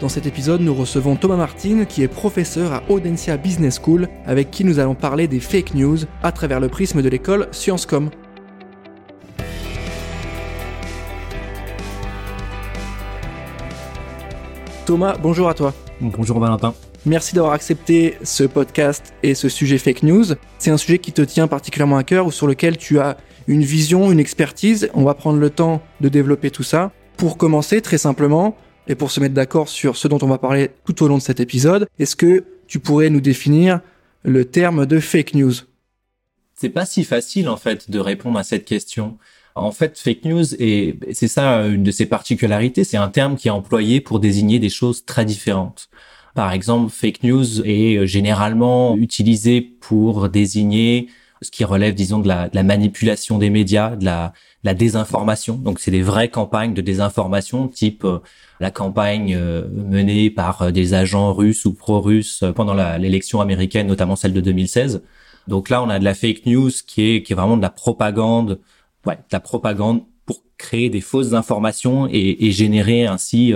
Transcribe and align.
Dans 0.00 0.08
cet 0.08 0.24
épisode, 0.24 0.62
nous 0.62 0.72
recevons 0.72 1.14
Thomas 1.14 1.36
Martin, 1.36 1.84
qui 1.84 2.02
est 2.02 2.08
professeur 2.08 2.72
à 2.72 2.82
Audencia 2.88 3.36
Business 3.36 3.78
School, 3.78 4.08
avec 4.24 4.50
qui 4.50 4.64
nous 4.64 4.78
allons 4.78 4.94
parler 4.94 5.28
des 5.28 5.40
fake 5.40 5.74
news 5.74 5.98
à 6.22 6.32
travers 6.32 6.58
le 6.58 6.70
prisme 6.70 7.02
de 7.02 7.08
l'école 7.10 7.48
Sciencescom. 7.52 8.08
Thomas, 14.86 15.18
bonjour 15.22 15.50
à 15.50 15.54
toi. 15.54 15.74
Bonjour 16.00 16.40
Valentin. 16.40 16.72
Merci 17.04 17.34
d'avoir 17.34 17.52
accepté 17.52 18.16
ce 18.22 18.44
podcast 18.44 19.12
et 19.22 19.34
ce 19.34 19.50
sujet 19.50 19.76
fake 19.76 20.02
news. 20.02 20.24
C'est 20.58 20.70
un 20.70 20.78
sujet 20.78 20.98
qui 20.98 21.12
te 21.12 21.20
tient 21.20 21.46
particulièrement 21.46 21.98
à 21.98 22.04
cœur 22.04 22.26
ou 22.26 22.32
sur 22.32 22.46
lequel 22.46 22.78
tu 22.78 22.98
as 23.00 23.18
une 23.48 23.64
vision, 23.64 24.10
une 24.10 24.18
expertise. 24.18 24.88
On 24.94 25.04
va 25.04 25.12
prendre 25.12 25.38
le 25.38 25.50
temps 25.50 25.82
de 26.00 26.08
développer 26.08 26.50
tout 26.50 26.62
ça. 26.62 26.90
Pour 27.18 27.36
commencer, 27.36 27.82
très 27.82 27.98
simplement, 27.98 28.56
et 28.90 28.96
pour 28.96 29.12
se 29.12 29.20
mettre 29.20 29.34
d'accord 29.34 29.68
sur 29.68 29.96
ce 29.96 30.08
dont 30.08 30.18
on 30.20 30.26
va 30.26 30.38
parler 30.38 30.70
tout 30.84 31.04
au 31.04 31.08
long 31.08 31.16
de 31.16 31.22
cet 31.22 31.38
épisode, 31.38 31.86
est-ce 32.00 32.16
que 32.16 32.44
tu 32.66 32.80
pourrais 32.80 33.08
nous 33.08 33.20
définir 33.20 33.80
le 34.24 34.44
terme 34.44 34.84
de 34.84 34.98
fake 34.98 35.34
news? 35.34 35.52
C'est 36.54 36.70
pas 36.70 36.84
si 36.84 37.04
facile 37.04 37.48
en 37.48 37.56
fait 37.56 37.88
de 37.88 38.00
répondre 38.00 38.36
à 38.36 38.42
cette 38.42 38.64
question. 38.64 39.16
En 39.54 39.70
fait, 39.70 39.96
fake 39.96 40.24
news 40.24 40.54
et 40.58 40.98
c'est 41.12 41.28
ça 41.28 41.66
une 41.66 41.84
de 41.84 41.90
ses 41.92 42.06
particularités, 42.06 42.82
c'est 42.82 42.96
un 42.96 43.08
terme 43.08 43.36
qui 43.36 43.46
est 43.46 43.52
employé 43.52 44.00
pour 44.00 44.18
désigner 44.18 44.58
des 44.58 44.68
choses 44.68 45.04
très 45.04 45.24
différentes. 45.24 45.88
Par 46.34 46.52
exemple, 46.52 46.90
fake 46.90 47.22
news 47.22 47.64
est 47.64 48.04
généralement 48.08 48.96
utilisé 48.96 49.60
pour 49.60 50.28
désigner 50.28 51.06
ce 51.42 51.50
qui 51.52 51.64
relève, 51.64 51.94
disons, 51.94 52.18
de 52.18 52.28
la, 52.28 52.48
de 52.48 52.56
la 52.56 52.64
manipulation 52.64 53.38
des 53.38 53.50
médias, 53.50 53.94
de 53.94 54.04
la, 54.04 54.32
la 54.64 54.74
désinformation. 54.74 55.56
Donc, 55.56 55.80
c'est 55.80 55.90
des 55.90 56.02
vraies 56.02 56.28
campagnes 56.28 56.74
de 56.74 56.80
désinformation, 56.80 57.68
type 57.68 58.04
euh, 58.04 58.18
la 58.60 58.70
campagne 58.70 59.34
euh, 59.34 59.66
menée 59.72 60.30
par 60.30 60.62
euh, 60.62 60.70
des 60.70 60.94
agents 60.94 61.32
russes 61.32 61.64
ou 61.64 61.72
pro-russes 61.72 62.44
pendant 62.54 62.74
l'élection 62.98 63.40
américaine, 63.40 63.86
notamment 63.86 64.16
celle 64.16 64.32
de 64.32 64.40
2016. 64.40 65.02
Donc 65.48 65.70
là, 65.70 65.82
on 65.82 65.88
a 65.88 65.98
de 65.98 66.04
la 66.04 66.14
fake 66.14 66.46
news 66.46 66.70
qui 66.86 67.02
est, 67.02 67.22
qui 67.22 67.32
est 67.32 67.36
vraiment 67.36 67.56
de 67.56 67.62
la 67.62 67.70
propagande, 67.70 68.60
ouais, 69.06 69.16
de 69.16 69.32
la 69.32 69.40
propagande 69.40 70.02
pour 70.26 70.42
créer 70.58 70.90
des 70.90 71.00
fausses 71.00 71.32
informations 71.32 72.06
et, 72.10 72.46
et 72.46 72.52
générer 72.52 73.06
ainsi, 73.06 73.54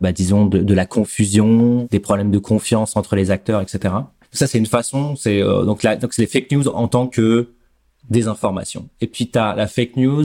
bah, 0.00 0.12
disons, 0.12 0.46
de, 0.46 0.58
de, 0.58 0.74
la 0.74 0.86
confusion, 0.86 1.86
des 1.90 2.00
problèmes 2.00 2.30
de 2.30 2.38
confiance 2.38 2.96
entre 2.96 3.14
les 3.14 3.30
acteurs, 3.30 3.60
etc. 3.60 3.94
Ça, 4.36 4.46
c'est 4.46 4.58
une 4.58 4.66
façon. 4.66 5.16
C'est 5.16 5.42
euh, 5.42 5.64
donc 5.64 5.82
là, 5.82 5.96
donc 5.96 6.12
c'est 6.12 6.22
les 6.22 6.28
fake 6.28 6.50
news 6.52 6.68
en 6.68 6.88
tant 6.88 7.06
que 7.06 7.48
désinformation. 8.10 8.88
Et 9.00 9.06
puis 9.06 9.28
tu 9.28 9.38
as 9.38 9.54
la 9.54 9.66
fake 9.66 9.96
news 9.96 10.24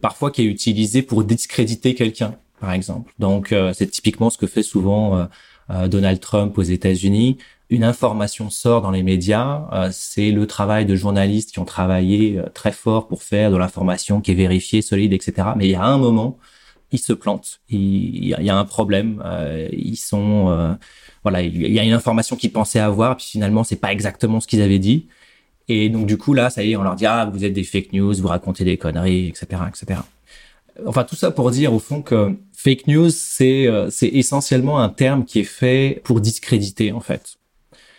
parfois 0.00 0.30
qui 0.30 0.42
est 0.42 0.46
utilisée 0.46 1.02
pour 1.02 1.24
discréditer 1.24 1.94
quelqu'un, 1.94 2.36
par 2.60 2.72
exemple. 2.72 3.12
Donc 3.18 3.52
euh, 3.52 3.72
c'est 3.74 3.86
typiquement 3.86 4.30
ce 4.30 4.38
que 4.38 4.46
fait 4.46 4.62
souvent 4.62 5.28
euh, 5.70 5.88
Donald 5.88 6.20
Trump 6.20 6.56
aux 6.58 6.62
États-Unis. 6.62 7.38
Une 7.68 7.84
information 7.84 8.50
sort 8.50 8.82
dans 8.82 8.90
les 8.90 9.04
médias, 9.04 9.68
c'est 9.92 10.32
le 10.32 10.44
travail 10.48 10.86
de 10.86 10.96
journalistes 10.96 11.52
qui 11.52 11.60
ont 11.60 11.64
travaillé 11.64 12.42
très 12.52 12.72
fort 12.72 13.06
pour 13.06 13.22
faire 13.22 13.52
de 13.52 13.56
l'information 13.56 14.20
qui 14.20 14.32
est 14.32 14.34
vérifiée, 14.34 14.82
solide, 14.82 15.12
etc. 15.12 15.50
Mais 15.54 15.68
il 15.68 15.70
y 15.70 15.76
a 15.76 15.84
un 15.84 15.96
moment, 15.96 16.36
ils 16.90 16.98
se 16.98 17.12
plantent. 17.12 17.60
Il, 17.68 18.26
y 18.26 18.50
a 18.50 18.56
un 18.56 18.64
problème. 18.64 19.22
ils 19.70 19.94
sont 19.94 20.76
voilà, 21.22 21.42
il 21.42 21.72
y 21.72 21.78
a 21.78 21.84
une 21.84 21.92
information 21.92 22.36
qu'ils 22.36 22.52
pensaient 22.52 22.80
avoir, 22.80 23.16
puis 23.16 23.26
finalement 23.26 23.64
c'est 23.64 23.76
pas 23.76 23.92
exactement 23.92 24.40
ce 24.40 24.46
qu'ils 24.46 24.62
avaient 24.62 24.78
dit. 24.78 25.06
Et 25.72 25.88
donc 25.88 26.06
du 26.06 26.18
coup 26.18 26.34
là, 26.34 26.50
ça 26.50 26.64
y 26.64 26.72
est, 26.72 26.76
on 26.76 26.82
leur 26.82 26.96
dit 26.96 27.06
ah 27.06 27.30
vous 27.32 27.44
êtes 27.44 27.52
des 27.52 27.62
fake 27.62 27.92
news, 27.92 28.12
vous 28.14 28.26
racontez 28.26 28.64
des 28.64 28.76
conneries, 28.76 29.28
etc., 29.28 29.46
etc. 29.68 30.00
Enfin 30.84 31.04
tout 31.04 31.14
ça 31.14 31.30
pour 31.30 31.52
dire 31.52 31.72
au 31.72 31.78
fond 31.78 32.02
que 32.02 32.34
fake 32.52 32.88
news 32.88 33.10
c'est 33.10 33.68
euh, 33.68 33.88
c'est 33.88 34.08
essentiellement 34.08 34.80
un 34.80 34.88
terme 34.88 35.24
qui 35.24 35.38
est 35.38 35.44
fait 35.44 36.00
pour 36.02 36.20
discréditer 36.20 36.90
en 36.90 36.98
fait. 36.98 37.36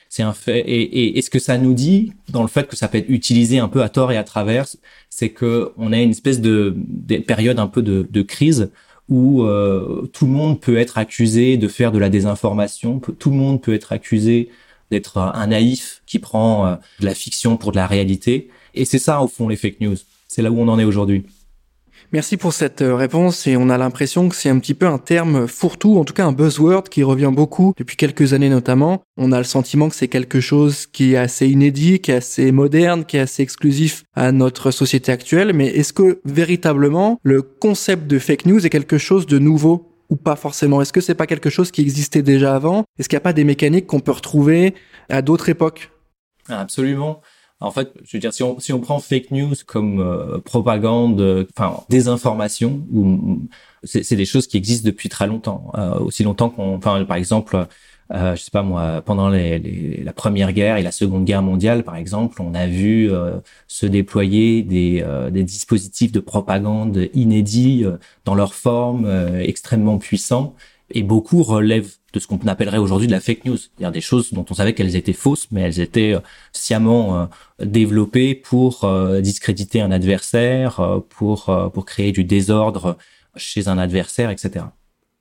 C'est 0.09 0.23
un 0.23 0.33
fait 0.33 0.59
et, 0.59 1.17
et, 1.17 1.21
ce 1.21 1.29
que 1.29 1.39
ça 1.39 1.57
nous 1.57 1.73
dit 1.73 2.11
dans 2.27 2.41
le 2.41 2.49
fait 2.49 2.67
que 2.67 2.75
ça 2.75 2.89
peut 2.89 2.97
être 2.97 3.09
utilisé 3.09 3.59
un 3.59 3.69
peu 3.69 3.81
à 3.81 3.87
tort 3.87 4.11
et 4.11 4.17
à 4.17 4.25
travers, 4.25 4.65
c'est 5.09 5.29
que 5.29 5.71
on 5.77 5.93
a 5.93 6.01
une 6.01 6.09
espèce 6.09 6.41
de, 6.41 6.75
de 6.75 7.19
période 7.19 7.57
un 7.57 7.67
peu 7.67 7.81
de, 7.81 8.05
de 8.09 8.21
crise 8.21 8.69
où 9.07 9.43
euh, 9.43 10.09
tout 10.11 10.25
le 10.25 10.33
monde 10.33 10.59
peut 10.59 10.77
être 10.77 10.97
accusé 10.97 11.55
de 11.55 11.69
faire 11.69 11.93
de 11.93 11.99
la 11.99 12.09
désinformation, 12.09 12.99
tout 12.99 13.29
le 13.29 13.37
monde 13.37 13.61
peut 13.61 13.73
être 13.73 13.93
accusé 13.93 14.49
d'être 14.91 15.17
un 15.17 15.47
naïf 15.47 16.03
qui 16.05 16.19
prend 16.19 16.67
euh, 16.67 16.75
de 16.99 17.05
la 17.05 17.15
fiction 17.15 17.57
pour 17.57 17.71
de 17.71 17.77
la 17.77 17.87
réalité. 17.87 18.49
Et 18.73 18.85
c'est 18.85 18.99
ça, 18.99 19.21
au 19.21 19.27
fond, 19.27 19.47
les 19.47 19.55
fake 19.55 19.81
news. 19.81 19.97
C'est 20.27 20.41
là 20.41 20.51
où 20.51 20.59
on 20.59 20.67
en 20.67 20.77
est 20.77 20.83
aujourd'hui. 20.83 21.25
Merci 22.13 22.35
pour 22.35 22.51
cette 22.51 22.81
euh, 22.81 22.93
réponse 22.93 23.47
et 23.47 23.55
on 23.55 23.69
a 23.69 23.77
l'impression 23.77 24.27
que 24.27 24.35
c'est 24.35 24.49
un 24.49 24.59
petit 24.59 24.73
peu 24.73 24.85
un 24.85 24.97
terme 24.97 25.47
fourre-tout, 25.47 25.97
en 25.97 26.03
tout 26.03 26.13
cas 26.13 26.25
un 26.25 26.33
buzzword 26.33 26.89
qui 26.89 27.03
revient 27.03 27.31
beaucoup 27.33 27.73
depuis 27.77 27.95
quelques 27.95 28.33
années 28.33 28.49
notamment. 28.49 29.01
On 29.15 29.31
a 29.31 29.37
le 29.37 29.45
sentiment 29.45 29.87
que 29.87 29.95
c'est 29.95 30.09
quelque 30.09 30.41
chose 30.41 30.87
qui 30.87 31.13
est 31.13 31.17
assez 31.17 31.47
inédit, 31.47 31.99
qui 31.99 32.11
est 32.11 32.15
assez 32.15 32.51
moderne, 32.51 33.05
qui 33.05 33.15
est 33.15 33.21
assez 33.21 33.43
exclusif 33.43 34.03
à 34.13 34.33
notre 34.33 34.71
société 34.71 35.13
actuelle, 35.13 35.53
mais 35.53 35.67
est-ce 35.67 35.93
que 35.93 36.19
véritablement 36.25 37.17
le 37.23 37.41
concept 37.41 38.07
de 38.07 38.19
fake 38.19 38.45
news 38.45 38.65
est 38.65 38.69
quelque 38.69 38.97
chose 38.97 39.25
de 39.25 39.39
nouveau? 39.39 39.90
Ou 40.11 40.17
pas 40.17 40.35
forcément. 40.35 40.81
Est-ce 40.81 40.93
que 40.93 41.01
c'est 41.01 41.15
pas 41.15 41.25
quelque 41.25 41.49
chose 41.49 41.71
qui 41.71 41.81
existait 41.81 42.21
déjà 42.21 42.53
avant? 42.53 42.83
Est-ce 42.99 43.09
qu'il 43.09 43.15
n'y 43.15 43.21
a 43.21 43.23
pas 43.23 43.33
des 43.33 43.45
mécaniques 43.45 43.87
qu'on 43.87 44.01
peut 44.01 44.11
retrouver 44.11 44.75
à 45.09 45.23
d'autres 45.23 45.49
époques? 45.49 45.89
Absolument. 46.49 47.21
En 47.61 47.71
fait, 47.71 47.93
je 48.03 48.17
veux 48.17 48.19
dire, 48.19 48.33
si 48.33 48.43
on, 48.43 48.59
si 48.59 48.73
on 48.73 48.79
prend 48.79 48.99
fake 48.99 49.31
news 49.31 49.53
comme 49.67 49.99
euh, 49.99 50.39
propagande, 50.39 51.47
enfin 51.55 51.83
désinformation, 51.89 52.85
ou 52.91 53.47
c'est 53.83 54.15
des 54.15 54.25
choses 54.25 54.47
qui 54.47 54.57
existent 54.57 54.85
depuis 54.85 55.09
très 55.09 55.27
longtemps, 55.27 55.71
euh, 55.75 55.99
aussi 55.99 56.23
longtemps 56.23 56.49
qu'on, 56.49 56.75
enfin 56.75 57.05
par 57.05 57.17
exemple, 57.17 57.67
euh, 58.13 58.35
je 58.35 58.41
sais 58.41 58.51
pas 58.51 58.63
moi, 58.63 59.01
pendant 59.01 59.29
les, 59.29 59.59
les, 59.59 60.03
la 60.03 60.13
Première 60.13 60.53
Guerre 60.53 60.77
et 60.77 60.83
la 60.83 60.91
Seconde 60.91 61.25
Guerre 61.25 61.41
mondiale, 61.41 61.83
par 61.83 61.95
exemple, 61.95 62.41
on 62.41 62.53
a 62.53 62.67
vu 62.67 63.11
euh, 63.11 63.39
se 63.67 63.85
déployer 63.85 64.63
des, 64.63 65.05
des 65.31 65.43
dispositifs 65.43 66.11
de 66.11 66.19
propagande 66.19 67.09
inédits 67.13 67.85
dans 68.25 68.35
leur 68.35 68.53
forme, 68.53 69.07
extrêmement 69.39 69.97
puissants, 69.97 70.55
et 70.93 71.03
beaucoup 71.03 71.43
relèvent 71.43 71.95
de 72.13 72.19
ce 72.19 72.27
qu'on 72.27 72.39
appellerait 72.47 72.77
aujourd'hui 72.77 73.07
de 73.07 73.11
la 73.11 73.19
fake 73.19 73.45
news, 73.45 73.57
c'est-à-dire 73.57 73.91
des 73.91 74.01
choses 74.01 74.33
dont 74.33 74.45
on 74.49 74.53
savait 74.53 74.73
qu'elles 74.73 74.95
étaient 74.95 75.13
fausses, 75.13 75.47
mais 75.51 75.61
elles 75.61 75.79
étaient 75.79 76.13
euh, 76.13 76.19
sciemment 76.51 77.21
euh, 77.21 77.25
développées 77.65 78.35
pour 78.35 78.83
euh, 78.83 79.21
discréditer 79.21 79.81
un 79.81 79.91
adversaire, 79.91 81.01
pour 81.09 81.51
pour 81.73 81.85
créer 81.85 82.11
du 82.11 82.23
désordre 82.23 82.97
chez 83.35 83.67
un 83.67 83.77
adversaire, 83.77 84.29
etc. 84.29 84.65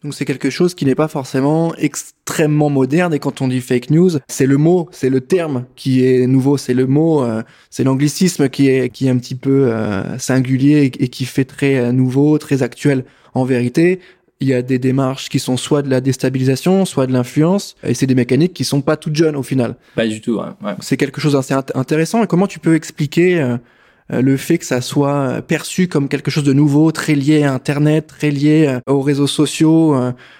Donc 0.03 0.15
c'est 0.15 0.25
quelque 0.25 0.49
chose 0.49 0.75
qui 0.75 0.87
n'est 0.87 0.94
pas 0.94 1.09
forcément 1.09 1.75
extrêmement 1.77 2.71
moderne 2.71 3.12
et 3.12 3.19
quand 3.19 3.43
on 3.43 3.49
dit 3.49 3.61
fake 3.61 3.91
news, 3.91 4.12
c'est 4.28 4.47
le 4.47 4.56
mot, 4.56 4.88
c'est 4.93 5.11
le 5.11 5.21
terme 5.21 5.66
qui 5.77 6.06
est 6.06 6.27
nouveau, 6.27 6.56
c'est 6.56 6.72
le 6.72 6.87
mot, 6.87 7.22
c'est 7.69 7.84
l'anglicisme 7.84 8.49
qui 8.49 8.69
est 8.69 8.89
qui 8.89 9.09
est 9.09 9.10
un 9.10 9.19
petit 9.19 9.34
peu 9.34 9.71
singulier 10.19 10.91
et 10.99 11.09
qui 11.09 11.27
fait 11.27 11.44
très 11.44 11.93
nouveau, 11.93 12.39
très 12.39 12.62
actuel. 12.62 13.05
En 13.34 13.44
vérité, 13.44 14.00
il 14.41 14.48
y 14.48 14.54
a 14.54 14.63
des 14.63 14.78
démarches 14.78 15.28
qui 15.28 15.39
sont 15.39 15.57
soit 15.57 15.83
de 15.83 15.91
la 15.91 16.01
déstabilisation, 16.01 16.86
soit 16.86 17.07
de 17.07 17.13
l'influence, 17.13 17.77
et 17.83 17.95
c'est 17.95 18.07
des 18.07 18.15
mécaniques 18.15 18.54
qui 18.54 18.65
sont 18.65 18.80
pas 18.80 18.97
toutes 18.97 19.15
jeunes 19.15 19.36
au 19.36 19.42
final. 19.42 19.77
Pas 19.95 20.07
du 20.07 20.21
tout. 20.21 20.39
Ouais. 20.39 20.72
C'est 20.80 20.97
quelque 20.97 21.21
chose 21.21 21.34
d'assez 21.34 21.54
intéressant. 21.75 22.25
Et 22.25 22.27
comment 22.27 22.47
tu 22.47 22.59
peux 22.59 22.75
expliquer 22.75 23.41
euh, 23.41 23.48
euh, 23.51 23.59
le 24.10 24.36
fait 24.36 24.59
que 24.59 24.65
ça 24.65 24.80
soit 24.80 25.42
perçu 25.42 25.89
comme 25.89 26.09
quelque 26.09 26.30
chose 26.30 26.45
de 26.45 26.53
nouveau, 26.53 26.92
très 26.92 27.15
lié 27.15 27.42
à 27.42 27.53
Internet, 27.53 28.07
très 28.09 28.30
lié 28.30 28.66
euh, 28.66 28.92
aux 28.92 29.01
réseaux 29.01 29.27
sociaux 29.27 29.95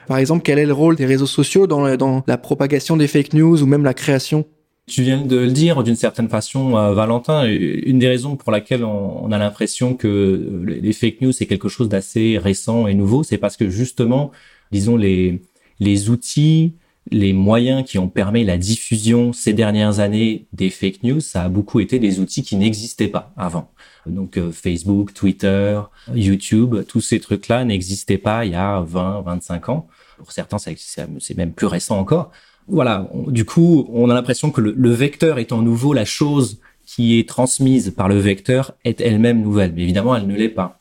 Par 0.09 0.19
exemple, 0.19 0.43
quel 0.45 0.59
est 0.59 0.67
le 0.67 0.73
rôle 0.73 0.97
des 0.97 1.07
réseaux 1.07 1.27
sociaux 1.27 1.67
dans, 1.67 2.23
la 2.27 2.39
propagation 2.39 2.97
des 2.97 3.07
fake 3.07 3.35
news 3.35 3.63
ou 3.63 3.67
même 3.67 3.85
la 3.85 3.95
création? 3.95 4.47
Tu 4.87 5.03
viens 5.03 5.25
de 5.25 5.37
le 5.37 5.53
dire 5.53 5.85
d'une 5.85 5.95
certaine 5.95 6.29
façon, 6.29 6.77
euh, 6.77 6.93
Valentin. 6.95 7.45
Une 7.47 8.01
des 8.01 8.09
raisons 8.09 8.37
pour 8.37 8.51
laquelle 8.51 8.85
on, 8.85 9.31
a 9.31 9.39
l'impression 9.39 9.95
que 9.95 10.65
les 10.67 10.93
fake 10.93 11.21
news 11.21 11.33
c'est 11.33 11.47
quelque 11.47 11.69
chose 11.69 11.89
d'assez 11.89 12.39
récent 12.39 12.89
et 12.89 12.95
nouveau, 12.95 13.23
c'est 13.23 13.39
parce 13.39 13.57
que 13.57 13.71
justement, 13.71 14.33
disons 14.73 14.97
les 14.97 15.43
les 15.79 16.11
outils, 16.11 16.75
les 17.11 17.33
moyens 17.33 17.85
qui 17.85 17.99
ont 17.99 18.09
permis 18.09 18.45
la 18.45 18.57
diffusion 18.57 19.33
ces 19.33 19.53
dernières 19.53 20.01
années 20.01 20.47
des 20.53 20.71
fake 20.71 21.03
news, 21.03 21.21
ça 21.21 21.43
a 21.43 21.49
beaucoup 21.49 21.81
été 21.81 21.99
des 21.99 22.21
outils 22.21 22.43
qui 22.43 22.57
n'existaient 22.57 23.09
pas 23.09 23.33
avant. 23.37 23.71
Donc 24.07 24.37
euh, 24.37 24.51
Facebook, 24.53 25.13
Twitter, 25.15 25.81
YouTube, 26.15 26.85
tous 26.87 27.01
ces 27.01 27.21
trucs-là 27.21 27.65
n'existaient 27.65 28.19
pas 28.19 28.45
il 28.45 28.53
y 28.53 28.57
a 28.57 28.81
20, 28.81 29.23
25 29.23 29.69
ans. 29.69 29.89
Pour 30.19 30.33
certains, 30.33 30.59
c'est 30.59 31.37
même 31.37 31.53
plus 31.53 31.67
récent 31.67 31.99
encore 31.99 32.31
voilà, 32.71 33.09
du 33.27 33.45
coup, 33.45 33.89
on 33.93 34.11
a 34.11 34.15
l'impression 34.15 34.51
que 34.51 34.61
le, 34.61 34.91
vecteur 34.91 35.39
étant 35.39 35.61
nouveau, 35.61 35.93
la 35.93 36.05
chose 36.05 36.61
qui 36.87 37.19
est 37.19 37.29
transmise 37.29 37.93
par 37.97 38.09
le 38.09 38.19
vecteur 38.19 38.73
est 38.85 39.01
elle-même 39.01 39.43
nouvelle. 39.43 39.73
Mais 39.75 39.83
évidemment, 39.83 40.15
elle 40.17 40.27
ne 40.27 40.37
l'est 40.37 40.49
pas. 40.49 40.80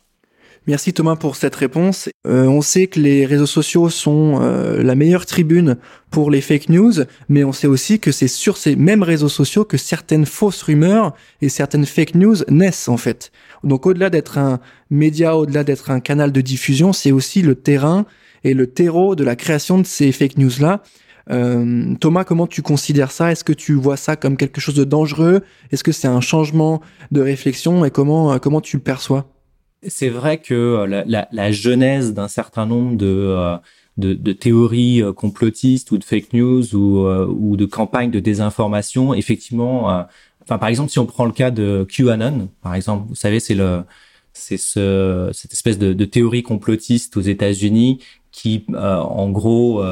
Merci 0.67 0.93
Thomas 0.93 1.15
pour 1.15 1.35
cette 1.35 1.55
réponse. 1.55 2.09
Euh, 2.27 2.45
on 2.45 2.61
sait 2.61 2.87
que 2.87 2.99
les 2.99 3.25
réseaux 3.25 3.45
sociaux 3.45 3.89
sont 3.89 4.39
euh, 4.41 4.83
la 4.83 4.93
meilleure 4.93 5.25
tribune 5.25 5.77
pour 6.11 6.29
les 6.29 6.41
fake 6.41 6.69
news, 6.69 6.93
mais 7.27 7.43
on 7.43 7.51
sait 7.51 7.67
aussi 7.67 7.99
que 7.99 8.11
c'est 8.11 8.27
sur 8.27 8.57
ces 8.57 8.75
mêmes 8.75 9.01
réseaux 9.01 9.29
sociaux 9.29 9.65
que 9.65 9.77
certaines 9.77 10.25
fausses 10.25 10.61
rumeurs 10.61 11.15
et 11.41 11.49
certaines 11.49 11.85
fake 11.85 12.15
news 12.15 12.35
naissent 12.49 12.87
en 12.87 12.97
fait. 12.97 13.31
Donc 13.63 13.85
au-delà 13.85 14.09
d'être 14.09 14.37
un 14.37 14.59
média, 14.89 15.35
au-delà 15.35 15.63
d'être 15.63 15.91
un 15.91 16.01
canal 16.01 16.31
de 16.31 16.41
diffusion, 16.41 16.93
c'est 16.93 17.11
aussi 17.11 17.41
le 17.41 17.55
terrain 17.55 18.05
et 18.43 18.53
le 18.53 18.67
terreau 18.67 19.15
de 19.15 19.23
la 19.23 19.35
création 19.35 19.79
de 19.79 19.85
ces 19.85 20.11
fake 20.11 20.37
news-là. 20.37 20.83
Euh, 21.31 21.95
Thomas, 21.99 22.23
comment 22.23 22.47
tu 22.47 22.61
considères 22.61 23.11
ça? 23.11 23.31
Est-ce 23.31 23.43
que 23.43 23.53
tu 23.53 23.73
vois 23.73 23.97
ça 23.97 24.15
comme 24.15 24.35
quelque 24.35 24.61
chose 24.61 24.75
de 24.75 24.83
dangereux? 24.83 25.41
Est-ce 25.71 25.83
que 25.83 25.91
c'est 25.91 26.07
un 26.07 26.21
changement 26.21 26.81
de 27.11 27.21
réflexion? 27.21 27.85
Et 27.85 27.91
comment 27.91 28.37
comment 28.39 28.61
tu 28.61 28.77
le 28.77 28.83
perçois? 28.83 29.29
C'est 29.87 30.09
vrai 30.09 30.39
que 30.39 30.53
euh, 30.53 30.87
la, 30.87 31.03
la, 31.05 31.27
la 31.31 31.51
genèse 31.51 32.13
d'un 32.13 32.27
certain 32.27 32.65
nombre 32.65 32.97
de, 32.97 33.05
euh, 33.07 33.57
de, 33.97 34.13
de, 34.13 34.33
théories 34.33 35.01
euh, 35.01 35.13
complotistes 35.13 35.91
ou 35.91 35.97
de 35.97 36.03
fake 36.03 36.33
news 36.33 36.75
ou, 36.75 37.07
ou 37.07 37.57
de 37.57 37.65
campagnes 37.65 38.11
de 38.11 38.19
désinformation, 38.19 39.13
effectivement, 39.13 40.05
enfin 40.41 40.57
par 40.57 40.69
exemple 40.69 40.91
si 40.91 40.99
on 40.99 41.05
prend 41.05 41.25
le 41.25 41.31
cas 41.31 41.51
de 41.51 41.85
QAnon, 41.89 42.49
par 42.61 42.75
exemple, 42.75 43.07
vous 43.07 43.15
savez 43.15 43.39
c'est 43.39 43.55
le 43.55 43.83
c'est 44.33 44.57
ce, 44.57 45.29
cette 45.33 45.53
espèce 45.53 45.77
de, 45.77 45.91
de, 45.91 46.05
théorie 46.05 46.43
complotiste 46.43 47.17
aux 47.17 47.21
États-Unis 47.21 47.99
qui, 48.31 48.65
en 48.73 49.29
gros, 49.31 49.83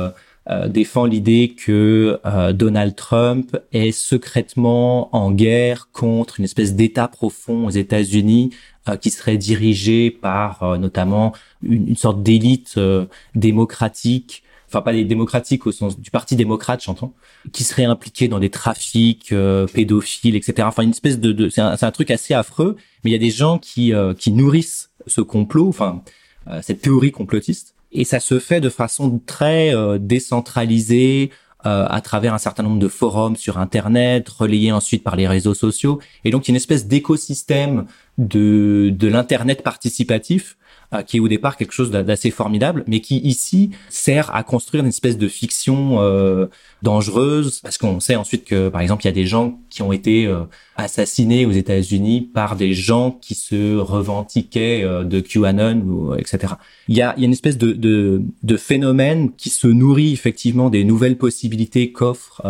défend 0.70 1.06
l'idée 1.06 1.56
que 1.58 2.20
Donald 2.54 2.96
Trump 2.96 3.58
est 3.74 3.92
secrètement 3.92 5.14
en 5.16 5.32
guerre 5.32 5.90
contre 5.92 6.40
une 6.40 6.46
espèce 6.46 6.76
d'État 6.76 7.08
profond 7.08 7.68
aux 7.68 7.72
États-Unis 7.72 8.52
euh, 8.90 8.96
qui 8.96 9.10
serait 9.10 9.38
dirigé 9.38 10.12
par 10.12 10.64
euh, 10.64 10.78
notamment 10.78 11.34
une, 11.62 11.96
sorte 11.96 12.24
d'élite 12.24 12.76
euh, 12.78 13.06
démocratique 13.36 14.44
enfin 14.68 14.82
pas 14.82 14.92
les 14.92 15.04
démocratiques 15.04 15.66
au 15.68 15.72
sens 15.72 16.00
du 16.00 16.12
parti 16.12 16.36
démocrate 16.36 16.84
j'entends 16.84 17.14
qui 17.52 17.64
serait 17.64 17.86
impliqué 17.86 18.28
dans 18.28 18.40
des 18.40 18.50
trafics 18.50 19.34
pédophiles 19.74 20.36
etc 20.36 20.68
enfin 20.68 20.84
une 20.84 20.92
espèce 20.92 21.20
de, 21.20 21.32
de 21.32 21.50
c'est 21.50 21.62
un, 21.62 21.76
un, 21.82 21.92
truc 21.92 22.12
assez 22.12 22.34
affreux 22.34 22.76
mais 23.04 23.12
il 23.12 23.14
y 23.14 23.16
a 23.16 23.20
des 23.20 23.32
gens 23.32 23.60
qui 23.60 23.94
qui 24.20 24.32
nourrissent 24.32 24.92
ce 25.06 25.22
complot 25.22 25.70
enfin 25.70 26.04
cette 26.62 26.82
théorie 26.82 27.12
complotiste 27.12 27.76
et 27.98 28.06
ça 28.06 28.20
se 28.20 28.40
fait 28.40 28.62
de 28.62 28.70
façon 28.70 29.20
très 29.26 29.74
décentralisée 30.00 31.32
à 31.64 32.00
travers 32.02 32.34
un 32.34 32.38
certain 32.38 32.64
nombre 32.64 32.80
de 32.80 32.88
forums 32.88 33.36
sur 33.36 33.58
Internet, 33.58 34.30
relayés 34.30 34.72
ensuite 34.72 35.04
par 35.04 35.18
les 35.18 35.28
réseaux 35.28 35.54
sociaux. 35.54 36.00
Et 36.24 36.32
donc, 36.32 36.48
il 36.48 36.52
y 36.52 36.52
a 36.52 36.54
une 36.54 36.58
espèce 36.58 36.88
d'écosystème 36.88 37.86
de, 38.18 38.90
de 38.96 39.08
l'internet 39.08 39.64
participatif 39.64 40.56
euh, 40.56 40.67
qui 41.06 41.18
est 41.18 41.20
au 41.20 41.28
départ 41.28 41.58
quelque 41.58 41.74
chose 41.74 41.92
d'assez 41.92 42.32
formidable, 42.32 42.84
mais 42.88 43.02
qui 43.02 43.18
ici 43.18 43.72
sert 43.90 44.34
à 44.34 44.44
construire 44.44 44.84
une 44.84 44.90
espèce 44.90 45.18
de 45.18 45.28
fiction 45.28 46.02
euh, 46.02 46.48
dangereuse, 46.82 47.60
parce 47.62 47.78
qu'on 47.78 48.00
sait 48.00 48.16
ensuite 48.16 48.46
que, 48.46 48.70
par 48.70 48.82
exemple, 48.82 49.04
il 49.04 49.08
y 49.08 49.10
a 49.10 49.14
des 49.14 49.26
gens 49.26 49.60
qui 49.70 49.82
ont 49.82 49.92
été 49.92 50.26
euh, 50.26 50.44
assassinés 50.78 51.46
aux 51.46 51.52
États-Unis 51.52 52.22
par 52.22 52.56
des 52.56 52.74
gens 52.74 53.12
qui 53.12 53.36
se 53.36 53.78
revendiquaient 53.78 54.84
de 55.04 55.20
QAnon, 55.20 55.82
ou, 55.82 56.16
etc. 56.16 56.54
Il 56.88 56.96
y 56.96 57.02
a, 57.02 57.14
il 57.18 57.22
y 57.22 57.24
a 57.24 57.28
une 57.28 57.34
espèce 57.34 57.58
de, 57.58 57.74
de, 57.74 58.22
de, 58.44 58.58
phénomène 58.58 59.32
qui 59.36 59.50
se 59.50 59.68
nourrit 59.68 60.14
effectivement 60.14 60.70
des 60.70 60.84
nouvelles 60.84 61.18
possibilités 61.18 61.92
qu'offrent 61.92 62.42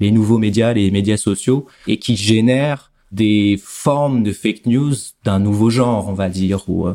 les 0.00 0.10
nouveaux 0.10 0.38
médias, 0.38 0.72
les 0.72 0.90
médias 0.90 1.16
sociaux, 1.16 1.66
et 1.86 1.98
qui 1.98 2.16
génère 2.16 2.90
des 3.12 3.58
formes 3.62 4.22
de 4.22 4.32
fake 4.32 4.66
news 4.66 4.94
d'un 5.24 5.38
nouveau 5.38 5.70
genre, 5.70 6.08
on 6.08 6.12
va 6.12 6.28
dire, 6.28 6.68
ou, 6.68 6.86
euh, 6.86 6.90
euh, 6.90 6.94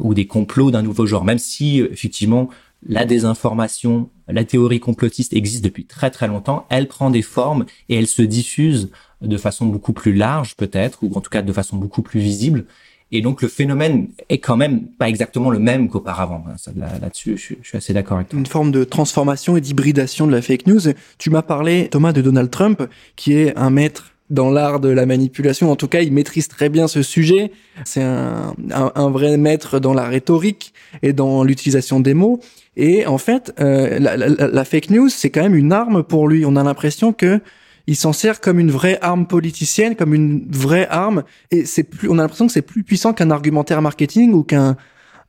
ou 0.00 0.14
des 0.14 0.26
complots 0.26 0.70
d'un 0.70 0.82
nouveau 0.82 1.06
genre, 1.06 1.24
même 1.24 1.38
si 1.38 1.80
effectivement 1.80 2.48
la 2.86 3.04
désinformation, 3.04 4.10
la 4.28 4.44
théorie 4.44 4.80
complotiste 4.80 5.32
existe 5.32 5.64
depuis 5.64 5.84
très 5.84 6.10
très 6.10 6.28
longtemps, 6.28 6.66
elle 6.70 6.88
prend 6.88 7.10
des 7.10 7.22
formes 7.22 7.64
et 7.88 7.96
elle 7.96 8.06
se 8.06 8.22
diffuse 8.22 8.90
de 9.20 9.36
façon 9.36 9.66
beaucoup 9.66 9.92
plus 9.92 10.14
large 10.14 10.54
peut-être, 10.56 10.98
ou 11.02 11.12
en 11.14 11.20
tout 11.20 11.30
cas 11.30 11.42
de 11.42 11.52
façon 11.52 11.76
beaucoup 11.76 12.02
plus 12.02 12.20
visible. 12.20 12.66
Et 13.10 13.22
donc 13.22 13.40
le 13.40 13.48
phénomène 13.48 14.08
est 14.28 14.38
quand 14.38 14.56
même 14.56 14.86
pas 14.86 15.08
exactement 15.08 15.50
le 15.50 15.58
même 15.58 15.88
qu'auparavant. 15.88 16.44
Là-dessus, 16.76 17.38
je, 17.38 17.54
je, 17.62 17.68
suis 17.68 17.78
assez 17.78 17.94
d'accord 17.94 18.18
avec 18.18 18.28
toi. 18.28 18.38
Une 18.38 18.46
forme 18.46 18.70
de 18.70 18.84
transformation 18.84 19.56
et 19.56 19.62
d'hybridation 19.62 20.26
de 20.26 20.32
la 20.32 20.42
fake 20.42 20.66
news. 20.66 20.92
Tu 21.16 21.30
m'as 21.30 21.42
parlé, 21.42 21.88
Thomas, 21.90 22.12
de 22.12 22.20
Donald 22.20 22.50
Trump, 22.50 22.82
qui 23.16 23.32
est 23.32 23.56
un 23.56 23.70
maître 23.70 24.12
dans 24.30 24.50
l'art 24.50 24.80
de 24.80 24.88
la 24.88 25.06
manipulation. 25.06 25.70
En 25.70 25.76
tout 25.76 25.88
cas, 25.88 26.00
il 26.00 26.12
maîtrise 26.12 26.48
très 26.48 26.68
bien 26.68 26.88
ce 26.88 27.02
sujet. 27.02 27.50
C'est 27.84 28.02
un, 28.02 28.54
un, 28.70 29.10
vrai 29.10 29.36
maître 29.36 29.78
dans 29.78 29.94
la 29.94 30.04
rhétorique 30.04 30.72
et 31.02 31.12
dans 31.12 31.44
l'utilisation 31.44 32.00
des 32.00 32.14
mots. 32.14 32.40
Et 32.76 33.06
en 33.06 33.18
fait, 33.18 33.54
euh, 33.60 33.98
la, 33.98 34.16
la, 34.16 34.28
la, 34.28 34.64
fake 34.64 34.90
news, 34.90 35.08
c'est 35.08 35.30
quand 35.30 35.42
même 35.42 35.54
une 35.54 35.72
arme 35.72 36.02
pour 36.02 36.28
lui. 36.28 36.44
On 36.44 36.56
a 36.56 36.62
l'impression 36.62 37.12
que 37.12 37.40
il 37.86 37.96
s'en 37.96 38.12
sert 38.12 38.42
comme 38.42 38.60
une 38.60 38.70
vraie 38.70 38.98
arme 39.00 39.26
politicienne, 39.26 39.96
comme 39.96 40.12
une 40.12 40.46
vraie 40.50 40.86
arme. 40.90 41.24
Et 41.50 41.64
c'est 41.64 41.84
plus, 41.84 42.10
on 42.10 42.18
a 42.18 42.22
l'impression 42.22 42.46
que 42.46 42.52
c'est 42.52 42.60
plus 42.60 42.84
puissant 42.84 43.14
qu'un 43.14 43.30
argumentaire 43.30 43.80
marketing 43.80 44.32
ou 44.34 44.42
qu'un 44.42 44.76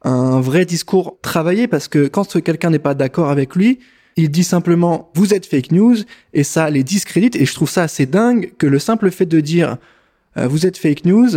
un 0.04 0.40
vrai 0.40 0.66
discours 0.66 1.18
travaillé, 1.22 1.68
parce 1.68 1.88
que 1.88 2.08
quand 2.08 2.42
quelqu'un 2.42 2.70
n'est 2.70 2.80
pas 2.80 2.94
d'accord 2.94 3.30
avec 3.30 3.56
lui, 3.56 3.80
il 4.20 4.30
dit 4.30 4.44
simplement 4.44 5.10
vous 5.16 5.34
êtes 5.34 5.46
fake 5.46 5.72
news 5.72 5.96
et 6.34 6.44
ça 6.44 6.70
les 6.70 6.84
discrédite 6.84 7.36
et 7.36 7.46
je 7.46 7.54
trouve 7.54 7.70
ça 7.70 7.84
assez 7.84 8.06
dingue 8.06 8.54
que 8.58 8.68
le 8.68 8.78
simple 8.78 9.12
fait 9.12 9.26
de 9.26 9.40
dire 9.40 9.78
euh, 10.38 10.48
vous 10.48 10.66
êtes 10.66 10.78
fake 10.78 11.06
news, 11.06 11.30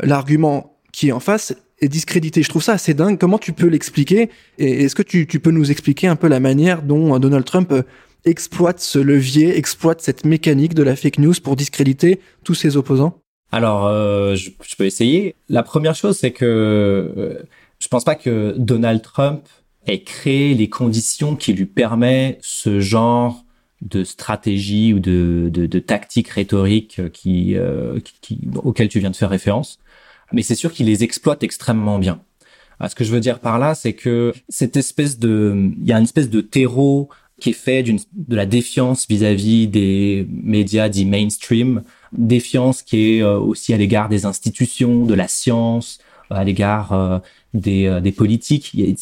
l'argument 0.00 0.78
qui 0.92 1.08
est 1.08 1.12
en 1.12 1.20
face 1.20 1.56
est 1.80 1.88
discrédité. 1.88 2.42
Je 2.42 2.48
trouve 2.48 2.62
ça 2.62 2.72
assez 2.72 2.94
dingue. 2.94 3.18
Comment 3.18 3.38
tu 3.38 3.52
peux 3.52 3.66
l'expliquer 3.66 4.30
Et 4.58 4.84
est-ce 4.84 4.94
que 4.94 5.02
tu, 5.02 5.26
peux 5.26 5.50
nous 5.50 5.70
expliquer 5.70 6.08
un 6.08 6.16
peu 6.16 6.28
la 6.28 6.40
manière 6.40 6.82
dont 6.82 7.14
euh, 7.14 7.18
Donald 7.18 7.44
Trump 7.44 7.72
euh, 7.72 7.82
exploite 8.24 8.80
ce 8.80 8.98
levier, 8.98 9.56
exploite 9.56 10.02
cette 10.02 10.26
mécanique 10.26 10.74
de 10.74 10.82
la 10.82 10.94
fake 10.94 11.18
news 11.18 11.34
pour 11.42 11.56
discréditer 11.56 12.20
tous 12.44 12.54
ses 12.54 12.76
opposants? 12.76 13.18
Alors, 13.52 13.88
je, 14.34 14.50
peux 14.76 14.84
essayer. 14.84 15.36
La 15.48 15.62
première 15.62 15.94
chose, 15.94 16.18
c'est 16.18 16.32
que 16.32 17.38
je 17.78 17.88
pense 17.88 18.02
pas 18.02 18.16
que 18.16 18.54
Donald 18.58 19.00
Trump 19.00 19.42
et 19.86 20.02
créer 20.02 20.54
les 20.54 20.68
conditions 20.68 21.36
qui 21.36 21.52
lui 21.52 21.66
permet 21.66 22.38
ce 22.40 22.80
genre 22.80 23.44
de 23.82 24.04
stratégie 24.04 24.94
ou 24.94 25.00
de, 25.00 25.50
de, 25.52 25.78
tactique 25.78 26.28
rhétorique 26.28 27.12
qui, 27.12 27.54
euh, 27.56 27.98
auquel 28.56 28.88
tu 28.88 28.98
viens 29.00 29.10
de 29.10 29.16
faire 29.16 29.30
référence. 29.30 29.78
Mais 30.32 30.42
c'est 30.42 30.54
sûr 30.54 30.72
qu'il 30.72 30.86
les 30.86 31.04
exploite 31.04 31.42
extrêmement 31.42 31.98
bien. 31.98 32.20
ce 32.88 32.94
que 32.94 33.04
je 33.04 33.12
veux 33.12 33.20
dire 33.20 33.38
par 33.38 33.58
là, 33.58 33.74
c'est 33.74 33.92
que 33.92 34.32
cette 34.48 34.76
espèce 34.76 35.18
de, 35.18 35.72
il 35.78 35.86
y 35.86 35.92
a 35.92 35.98
une 35.98 36.04
espèce 36.04 36.30
de 36.30 36.40
terreau 36.40 37.08
qui 37.40 37.50
est 37.50 37.52
fait 37.52 37.82
d'une 37.82 37.98
de 38.12 38.34
la 38.34 38.46
défiance 38.46 39.06
vis-à-vis 39.08 39.68
des 39.68 40.26
médias 40.30 40.88
dits 40.88 41.04
mainstream, 41.04 41.82
défiance 42.12 42.82
qui 42.82 43.18
est 43.18 43.22
euh, 43.22 43.38
aussi 43.38 43.74
à 43.74 43.76
l'égard 43.76 44.08
des 44.08 44.24
institutions, 44.24 45.04
de 45.04 45.14
la 45.14 45.28
science, 45.28 45.98
à 46.30 46.44
l'égard 46.44 46.92
euh, 46.92 47.18
des, 47.54 47.86
euh, 47.86 48.00
des 48.00 48.12
politiques. 48.12 48.72
Il 48.74 48.88
y 48.88 48.92
a 48.92 48.94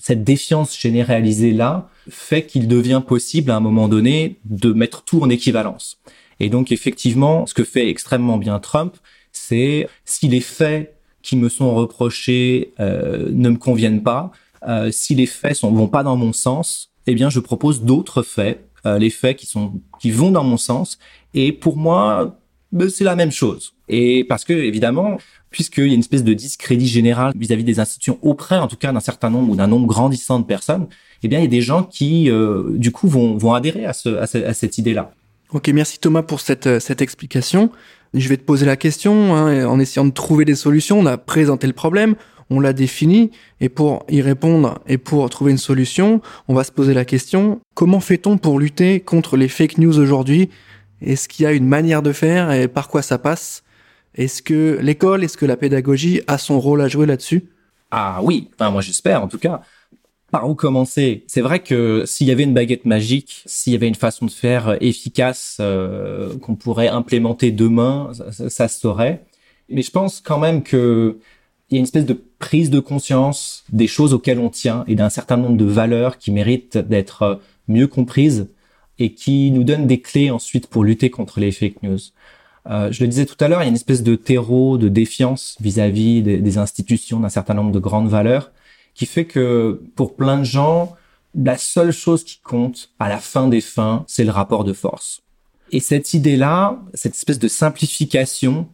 cette 0.00 0.24
défiance 0.24 0.78
généralisée 0.78 1.52
là 1.52 1.88
fait 2.08 2.46
qu'il 2.46 2.68
devient 2.68 3.02
possible 3.06 3.50
à 3.50 3.56
un 3.56 3.60
moment 3.60 3.88
donné 3.88 4.38
de 4.44 4.72
mettre 4.72 5.02
tout 5.02 5.20
en 5.22 5.30
équivalence. 5.30 5.98
Et 6.40 6.48
donc 6.48 6.72
effectivement, 6.72 7.46
ce 7.46 7.54
que 7.54 7.64
fait 7.64 7.88
extrêmement 7.88 8.38
bien 8.38 8.58
Trump, 8.58 8.96
c'est 9.32 9.88
si 10.04 10.28
les 10.28 10.40
faits 10.40 10.96
qui 11.22 11.36
me 11.36 11.48
sont 11.48 11.74
reprochés 11.74 12.72
euh, 12.80 13.28
ne 13.30 13.50
me 13.50 13.56
conviennent 13.56 14.02
pas, 14.02 14.32
euh, 14.66 14.90
si 14.90 15.14
les 15.14 15.26
faits 15.26 15.56
sont 15.56 15.70
vont 15.70 15.88
pas 15.88 16.02
dans 16.02 16.16
mon 16.16 16.32
sens, 16.32 16.90
eh 17.06 17.14
bien 17.14 17.30
je 17.30 17.40
propose 17.40 17.82
d'autres 17.82 18.22
faits, 18.22 18.66
euh, 18.86 18.98
les 18.98 19.10
faits 19.10 19.36
qui 19.36 19.46
sont 19.46 19.80
qui 20.00 20.10
vont 20.10 20.30
dans 20.30 20.44
mon 20.44 20.56
sens. 20.56 20.98
Et 21.34 21.52
pour 21.52 21.76
moi, 21.76 22.38
ben, 22.72 22.88
c'est 22.88 23.04
la 23.04 23.16
même 23.16 23.32
chose. 23.32 23.74
Et 23.88 24.24
parce 24.24 24.44
que 24.44 24.52
évidemment, 24.52 25.18
puisqu'il 25.50 25.88
y 25.88 25.90
a 25.90 25.94
une 25.94 26.00
espèce 26.00 26.24
de 26.24 26.32
discrédit 26.32 26.88
général 26.88 27.32
vis-à-vis 27.36 27.64
des 27.64 27.80
institutions 27.80 28.18
auprès, 28.22 28.56
en 28.56 28.68
tout 28.68 28.76
cas, 28.76 28.92
d'un 28.92 29.00
certain 29.00 29.30
nombre 29.30 29.52
ou 29.52 29.56
d'un 29.56 29.66
nombre 29.66 29.86
grandissant 29.86 30.38
de 30.38 30.44
personnes, 30.44 30.86
eh 31.22 31.28
bien, 31.28 31.38
il 31.38 31.42
y 31.42 31.46
a 31.46 31.50
des 31.50 31.60
gens 31.60 31.82
qui, 31.82 32.30
euh, 32.30 32.70
du 32.76 32.92
coup, 32.92 33.08
vont, 33.08 33.36
vont 33.36 33.52
adhérer 33.52 33.84
à, 33.84 33.92
ce, 33.92 34.08
à, 34.08 34.54
cette 34.54 34.78
idée-là. 34.78 35.12
Ok, 35.52 35.68
merci 35.68 35.98
Thomas 35.98 36.22
pour 36.22 36.40
cette, 36.40 36.66
euh, 36.66 36.80
cette 36.80 37.02
explication. 37.02 37.70
Je 38.14 38.28
vais 38.28 38.36
te 38.36 38.44
poser 38.44 38.66
la 38.66 38.76
question, 38.76 39.34
hein, 39.34 39.66
en 39.66 39.78
essayant 39.78 40.04
de 40.04 40.12
trouver 40.12 40.44
des 40.44 40.54
solutions. 40.54 40.98
On 40.98 41.06
a 41.06 41.18
présenté 41.18 41.66
le 41.66 41.72
problème, 41.72 42.14
on 42.50 42.60
l'a 42.60 42.72
défini, 42.72 43.30
et 43.60 43.68
pour 43.68 44.04
y 44.08 44.20
répondre 44.22 44.80
et 44.86 44.98
pour 44.98 45.28
trouver 45.30 45.52
une 45.52 45.58
solution, 45.58 46.20
on 46.48 46.54
va 46.54 46.64
se 46.64 46.72
poser 46.72 46.94
la 46.94 47.04
question, 47.04 47.60
comment 47.74 48.00
fait-on 48.00 48.38
pour 48.38 48.58
lutter 48.58 49.00
contre 49.00 49.36
les 49.36 49.48
fake 49.48 49.78
news 49.78 49.98
aujourd'hui? 49.98 50.50
Est-ce 51.00 51.28
qu'il 51.28 51.44
y 51.44 51.46
a 51.46 51.52
une 51.52 51.66
manière 51.66 52.02
de 52.02 52.12
faire 52.12 52.50
et 52.50 52.68
par 52.68 52.88
quoi 52.88 53.02
ça 53.02 53.18
passe? 53.18 53.62
Est-ce 54.14 54.42
que 54.42 54.78
l'école, 54.80 55.24
est-ce 55.24 55.36
que 55.36 55.46
la 55.46 55.56
pédagogie 55.56 56.22
a 56.26 56.38
son 56.38 56.60
rôle 56.60 56.80
à 56.80 56.88
jouer 56.88 57.06
là-dessus? 57.06 57.44
Ah 57.90 58.20
oui, 58.22 58.48
enfin 58.54 58.70
moi 58.70 58.82
j'espère 58.82 59.22
en 59.22 59.28
tout 59.28 59.38
cas. 59.38 59.62
par 60.30 60.48
où 60.48 60.54
commencer? 60.54 61.24
C'est 61.26 61.40
vrai 61.40 61.60
que 61.60 62.04
s'il 62.06 62.26
y 62.28 62.30
avait 62.30 62.44
une 62.44 62.54
baguette 62.54 62.84
magique, 62.84 63.42
s'il 63.46 63.72
y 63.72 63.76
avait 63.76 63.88
une 63.88 63.94
façon 63.96 64.26
de 64.26 64.30
faire 64.30 64.76
efficace 64.80 65.58
euh, 65.60 66.36
qu'on 66.38 66.54
pourrait 66.54 66.88
implémenter 66.88 67.50
demain, 67.50 68.12
ça, 68.30 68.48
ça, 68.48 68.68
se 68.68 68.80
saurait. 68.80 69.24
Mais 69.68 69.82
je 69.82 69.90
pense 69.90 70.20
quand 70.20 70.38
même 70.38 70.62
que 70.62 71.18
il 71.70 71.74
y 71.74 71.76
a 71.76 71.78
une 71.78 71.84
espèce 71.84 72.06
de 72.06 72.20
prise 72.40 72.70
de 72.70 72.80
conscience 72.80 73.64
des 73.70 73.86
choses 73.86 74.12
auxquelles 74.12 74.40
on 74.40 74.50
tient 74.50 74.84
et 74.88 74.96
d'un 74.96 75.08
certain 75.10 75.36
nombre 75.36 75.56
de 75.56 75.64
valeurs 75.64 76.18
qui 76.18 76.32
méritent 76.32 76.78
d'être 76.78 77.40
mieux 77.68 77.86
comprises 77.86 78.48
et 78.98 79.14
qui 79.14 79.50
nous 79.52 79.62
donnent 79.64 79.86
des 79.86 80.00
clés 80.00 80.30
ensuite 80.30 80.66
pour 80.66 80.84
lutter 80.84 81.10
contre 81.10 81.38
les 81.38 81.52
fake 81.52 81.82
news. 81.82 81.98
Euh, 82.70 82.92
je 82.92 83.02
le 83.02 83.08
disais 83.08 83.26
tout 83.26 83.36
à 83.40 83.48
l'heure, 83.48 83.62
il 83.62 83.64
y 83.64 83.66
a 83.66 83.68
une 83.68 83.74
espèce 83.74 84.02
de 84.02 84.14
terreau 84.14 84.78
de 84.78 84.88
défiance 84.88 85.56
vis-à-vis 85.60 86.22
des, 86.22 86.58
institutions, 86.58 87.18
d'un 87.20 87.28
certain 87.28 87.54
nombre 87.54 87.72
de 87.72 87.80
grandes 87.80 88.08
valeurs 88.08 88.52
qui 88.94 89.06
fait 89.06 89.24
que 89.24 89.82
pour 89.96 90.14
plein 90.14 90.38
de 90.38 90.44
gens, 90.44 90.94
la 91.34 91.56
seule 91.56 91.92
chose 91.92 92.24
qui 92.24 92.40
compte 92.40 92.90
à 92.98 93.08
la 93.08 93.18
fin 93.18 93.48
des 93.48 93.60
fins, 93.60 94.04
c'est 94.06 94.24
le 94.24 94.30
rapport 94.30 94.64
de 94.64 94.72
force. 94.72 95.22
Et 95.72 95.80
cette 95.80 96.14
idée-là, 96.14 96.78
cette 96.94 97.14
espèce 97.14 97.38
de 97.38 97.48
simplification 97.48 98.68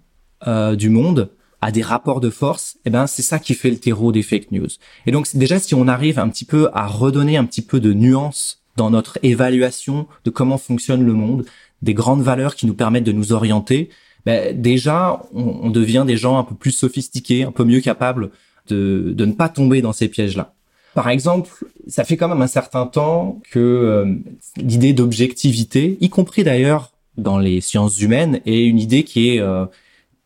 euh, 0.46 0.74
du 0.74 0.88
monde 0.88 1.30
à 1.60 1.70
des 1.70 1.82
rapports 1.82 2.20
de 2.20 2.30
force, 2.30 2.76
eh 2.84 2.90
ben 2.90 3.06
c'est 3.06 3.22
ça 3.22 3.38
qui 3.38 3.54
fait 3.54 3.70
le 3.70 3.78
terreau 3.78 4.12
des 4.12 4.22
fake 4.22 4.52
news. 4.52 4.68
Et 5.06 5.10
donc 5.10 5.28
déjà 5.34 5.58
si 5.58 5.74
on 5.74 5.88
arrive 5.88 6.18
un 6.18 6.28
petit 6.28 6.44
peu 6.44 6.68
à 6.74 6.86
redonner 6.86 7.36
un 7.36 7.44
petit 7.44 7.62
peu 7.62 7.80
de 7.80 7.92
nuance 7.92 8.62
dans 8.76 8.90
notre 8.90 9.18
évaluation 9.22 10.06
de 10.24 10.30
comment 10.30 10.58
fonctionne 10.58 11.02
le 11.02 11.14
monde, 11.14 11.46
des 11.82 11.94
grandes 11.94 12.22
valeurs 12.22 12.54
qui 12.54 12.66
nous 12.66 12.74
permettent 12.74 13.04
de 13.04 13.12
nous 13.12 13.32
orienter, 13.32 13.90
ben 14.24 14.60
déjà 14.60 15.22
on, 15.34 15.60
on 15.62 15.70
devient 15.70 16.04
des 16.06 16.16
gens 16.16 16.38
un 16.38 16.44
peu 16.44 16.54
plus 16.54 16.72
sophistiqués, 16.72 17.44
un 17.44 17.52
peu 17.52 17.64
mieux 17.64 17.80
capables 17.80 18.30
de, 18.68 19.12
de 19.14 19.24
ne 19.24 19.32
pas 19.32 19.48
tomber 19.48 19.82
dans 19.82 19.92
ces 19.92 20.08
pièges-là. 20.08 20.54
Par 20.94 21.10
exemple, 21.10 21.50
ça 21.88 22.04
fait 22.04 22.16
quand 22.16 22.28
même 22.28 22.40
un 22.40 22.46
certain 22.46 22.86
temps 22.86 23.40
que 23.50 23.58
euh, 23.58 24.14
l'idée 24.56 24.94
d'objectivité, 24.94 25.98
y 26.00 26.08
compris 26.08 26.42
d'ailleurs 26.42 26.90
dans 27.18 27.38
les 27.38 27.60
sciences 27.60 28.00
humaines, 28.00 28.40
est 28.46 28.64
une 28.64 28.78
idée 28.78 29.04
qui 29.04 29.28
est 29.28 29.40
euh, 29.40 29.66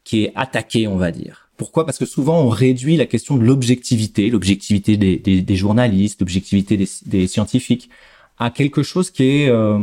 qui 0.05 0.25
est 0.25 0.33
attaquée, 0.37 0.87
on 0.87 0.97
va 0.97 1.11
dire. 1.11 1.49
Pourquoi? 1.57 1.85
Parce 1.85 1.99
que 1.99 2.07
souvent 2.07 2.41
on 2.41 2.49
réduit 2.49 2.97
la 2.97 3.07
question 3.07 3.37
de 3.37 3.43
l'objectivité, 3.43 4.31
l'objectivité 4.31 4.97
des, 4.97 5.17
des, 5.19 5.43
des, 5.43 5.57
journalistes, 5.57 6.21
l'objectivité 6.21 6.77
des, 6.77 6.89
des, 7.05 7.27
scientifiques, 7.27 7.91
à 8.39 8.51
quelque 8.51 8.83
chose 8.85 9.11
qui 9.11 9.25
est 9.25 9.49
euh, 9.49 9.81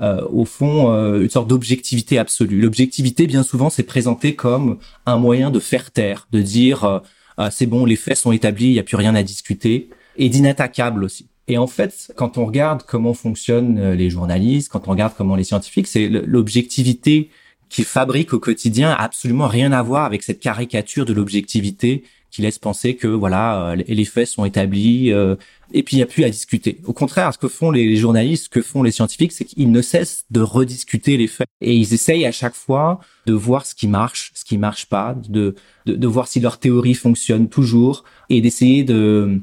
au 0.00 0.44
fond 0.44 0.88
une 1.18 1.30
sorte 1.30 1.48
d'objectivité 1.48 2.18
absolue. 2.18 2.60
L'objectivité, 2.60 3.26
bien 3.26 3.42
souvent, 3.42 3.70
c'est 3.70 3.82
présenté 3.82 4.34
comme 4.34 4.78
un 5.06 5.16
moyen 5.16 5.50
de 5.50 5.58
faire 5.58 5.90
taire, 5.90 6.28
de 6.32 6.42
dire 6.42 7.02
ah, 7.38 7.50
c'est 7.50 7.66
bon, 7.66 7.84
les 7.84 7.96
faits 7.96 8.16
sont 8.16 8.32
établis, 8.32 8.66
il 8.66 8.72
n'y 8.72 8.78
a 8.78 8.82
plus 8.82 8.96
rien 8.96 9.14
à 9.14 9.22
discuter, 9.22 9.90
et 10.16 10.28
d'inattaquable 10.28 11.04
aussi. 11.04 11.28
Et 11.48 11.58
en 11.58 11.66
fait, 11.66 12.12
quand 12.16 12.38
on 12.38 12.46
regarde 12.46 12.82
comment 12.82 13.14
fonctionnent 13.14 13.78
euh, 13.78 13.94
les 13.94 14.10
journalistes, 14.10 14.70
quand 14.70 14.88
on 14.88 14.90
regarde 14.90 15.12
comment 15.16 15.36
les 15.36 15.44
scientifiques, 15.44 15.86
c'est 15.86 16.08
l'objectivité 16.08 17.30
qu'ils 17.68 17.84
fabriquent 17.84 18.32
au 18.32 18.38
quotidien 18.38 18.90
absolument 18.90 19.48
rien 19.48 19.72
à 19.72 19.82
voir 19.82 20.04
avec 20.04 20.22
cette 20.22 20.40
caricature 20.40 21.04
de 21.04 21.12
l'objectivité 21.12 22.04
qui 22.36 22.42
laisse 22.42 22.58
penser 22.58 22.96
que 22.96 23.08
voilà 23.08 23.70
euh, 23.70 23.76
les 23.88 24.04
faits 24.04 24.28
sont 24.28 24.44
établis 24.44 25.10
euh, 25.10 25.36
et 25.72 25.82
puis 25.82 25.96
il 25.96 26.00
n'y 26.00 26.02
a 26.02 26.06
plus 26.06 26.22
à 26.22 26.28
discuter. 26.28 26.82
Au 26.84 26.92
contraire, 26.92 27.32
ce 27.32 27.38
que 27.38 27.48
font 27.48 27.70
les 27.70 27.96
journalistes, 27.96 28.44
ce 28.44 28.48
que 28.50 28.60
font 28.60 28.82
les 28.82 28.90
scientifiques, 28.90 29.32
c'est 29.32 29.46
qu'ils 29.46 29.70
ne 29.70 29.80
cessent 29.80 30.26
de 30.30 30.40
rediscuter 30.42 31.16
les 31.16 31.28
faits 31.28 31.48
et 31.62 31.74
ils 31.74 31.94
essayent 31.94 32.26
à 32.26 32.32
chaque 32.32 32.54
fois 32.54 33.00
de 33.24 33.32
voir 33.32 33.64
ce 33.64 33.74
qui 33.74 33.88
marche, 33.88 34.32
ce 34.34 34.44
qui 34.44 34.58
marche 34.58 34.84
pas, 34.84 35.16
de 35.28 35.54
de, 35.86 35.94
de 35.94 36.06
voir 36.06 36.28
si 36.28 36.40
leur 36.40 36.58
théorie 36.58 36.92
fonctionne 36.92 37.48
toujours 37.48 38.04
et 38.28 38.42
d'essayer 38.42 38.84
de 38.84 39.40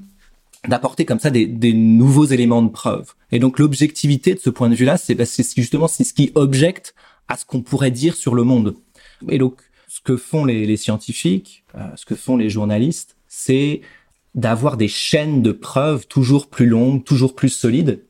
d'apporter 0.68 1.04
comme 1.04 1.20
ça 1.20 1.32
des, 1.32 1.48
des, 1.48 1.74
nouveaux 1.74 2.26
éléments 2.26 2.62
de 2.62 2.70
preuve. 2.70 3.14
Et 3.32 3.40
donc 3.40 3.58
l'objectivité 3.58 4.36
de 4.36 4.40
ce 4.40 4.52
point 4.52 4.70
de 4.70 4.76
vue-là, 4.76 4.98
c'est 4.98 5.16
bah, 5.16 5.26
justement 5.58 5.88
c'est 5.88 6.04
ce 6.04 6.14
qui 6.14 6.32
objecte 6.36 6.94
à 7.28 7.38
ce 7.38 7.44
qu'on 7.44 7.64
pourrait 7.64 7.92
dire 7.92 8.16
sur 8.16 8.36
le 8.36 8.44
monde. 8.44 8.76
Et 9.30 9.40
donc 9.40 9.56
ce 9.94 10.02
que 10.02 10.18
font 10.18 10.44
les, 10.44 10.66
les 10.66 10.76
scientifiques, 10.76 11.66
euh, 11.76 11.82
ce 11.96 12.08
que 12.08 12.16
font 12.16 12.36
les 12.36 12.50
journalistes, 12.50 13.16
c'est 13.28 13.82
d'avoir 14.34 14.76
des 14.76 14.88
chaînes 14.88 15.44
de 15.44 15.52
preuves 15.52 16.08
toujours 16.08 16.48
plus 16.48 16.66
longues, 16.66 17.04
toujours 17.04 17.36
plus 17.36 17.50
solides. 17.50 18.04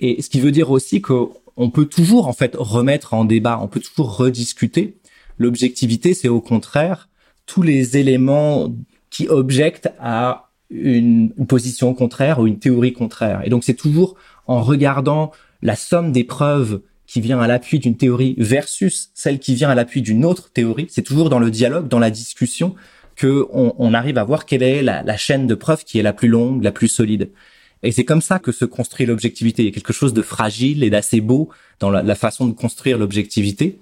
Et 0.00 0.20
ce 0.20 0.28
qui 0.28 0.38
veut 0.38 0.50
dire 0.50 0.70
aussi 0.70 1.00
qu'on 1.00 1.70
peut 1.72 1.86
toujours 1.86 2.28
en 2.28 2.34
fait 2.34 2.54
remettre 2.58 3.14
en 3.14 3.24
débat, 3.24 3.58
on 3.62 3.68
peut 3.68 3.80
toujours 3.80 4.18
rediscuter. 4.18 4.98
L'objectivité, 5.38 6.12
c'est 6.12 6.28
au 6.28 6.42
contraire 6.42 7.08
tous 7.46 7.62
les 7.62 7.96
éléments 7.96 8.74
qui 9.08 9.26
objectent 9.26 9.88
à 9.98 10.50
une, 10.68 11.32
position 11.48 11.94
contraire 11.94 12.38
ou 12.38 12.46
une 12.46 12.58
théorie 12.58 12.92
contraire. 12.92 13.40
Et 13.46 13.48
donc 13.48 13.64
c'est 13.64 13.72
toujours 13.72 14.14
en 14.46 14.60
regardant 14.60 15.32
la 15.62 15.74
somme 15.74 16.12
des 16.12 16.24
preuves 16.24 16.82
qui 17.06 17.20
vient 17.20 17.40
à 17.40 17.46
l'appui 17.46 17.78
d'une 17.78 17.96
théorie 17.96 18.34
versus 18.38 19.10
celle 19.14 19.38
qui 19.38 19.54
vient 19.54 19.70
à 19.70 19.74
l'appui 19.74 20.02
d'une 20.02 20.24
autre 20.24 20.50
théorie. 20.50 20.86
C'est 20.88 21.02
toujours 21.02 21.28
dans 21.28 21.38
le 21.38 21.50
dialogue, 21.50 21.88
dans 21.88 21.98
la 21.98 22.10
discussion, 22.10 22.74
que 23.16 23.46
on, 23.52 23.94
arrive 23.94 24.18
à 24.18 24.24
voir 24.24 24.44
quelle 24.44 24.62
est 24.62 24.82
la, 24.82 25.16
chaîne 25.16 25.46
de 25.46 25.54
preuves 25.54 25.84
qui 25.84 25.98
est 25.98 26.02
la 26.02 26.12
plus 26.12 26.28
longue, 26.28 26.62
la 26.64 26.72
plus 26.72 26.88
solide. 26.88 27.30
Et 27.82 27.92
c'est 27.92 28.04
comme 28.04 28.22
ça 28.22 28.38
que 28.38 28.50
se 28.50 28.64
construit 28.64 29.06
l'objectivité. 29.06 29.62
Il 29.62 29.66
y 29.66 29.68
a 29.68 29.72
quelque 29.72 29.92
chose 29.92 30.14
de 30.14 30.22
fragile 30.22 30.82
et 30.82 30.90
d'assez 30.90 31.20
beau 31.20 31.50
dans 31.80 31.90
la, 31.90 32.14
façon 32.14 32.46
de 32.46 32.52
construire 32.52 32.98
l'objectivité. 32.98 33.78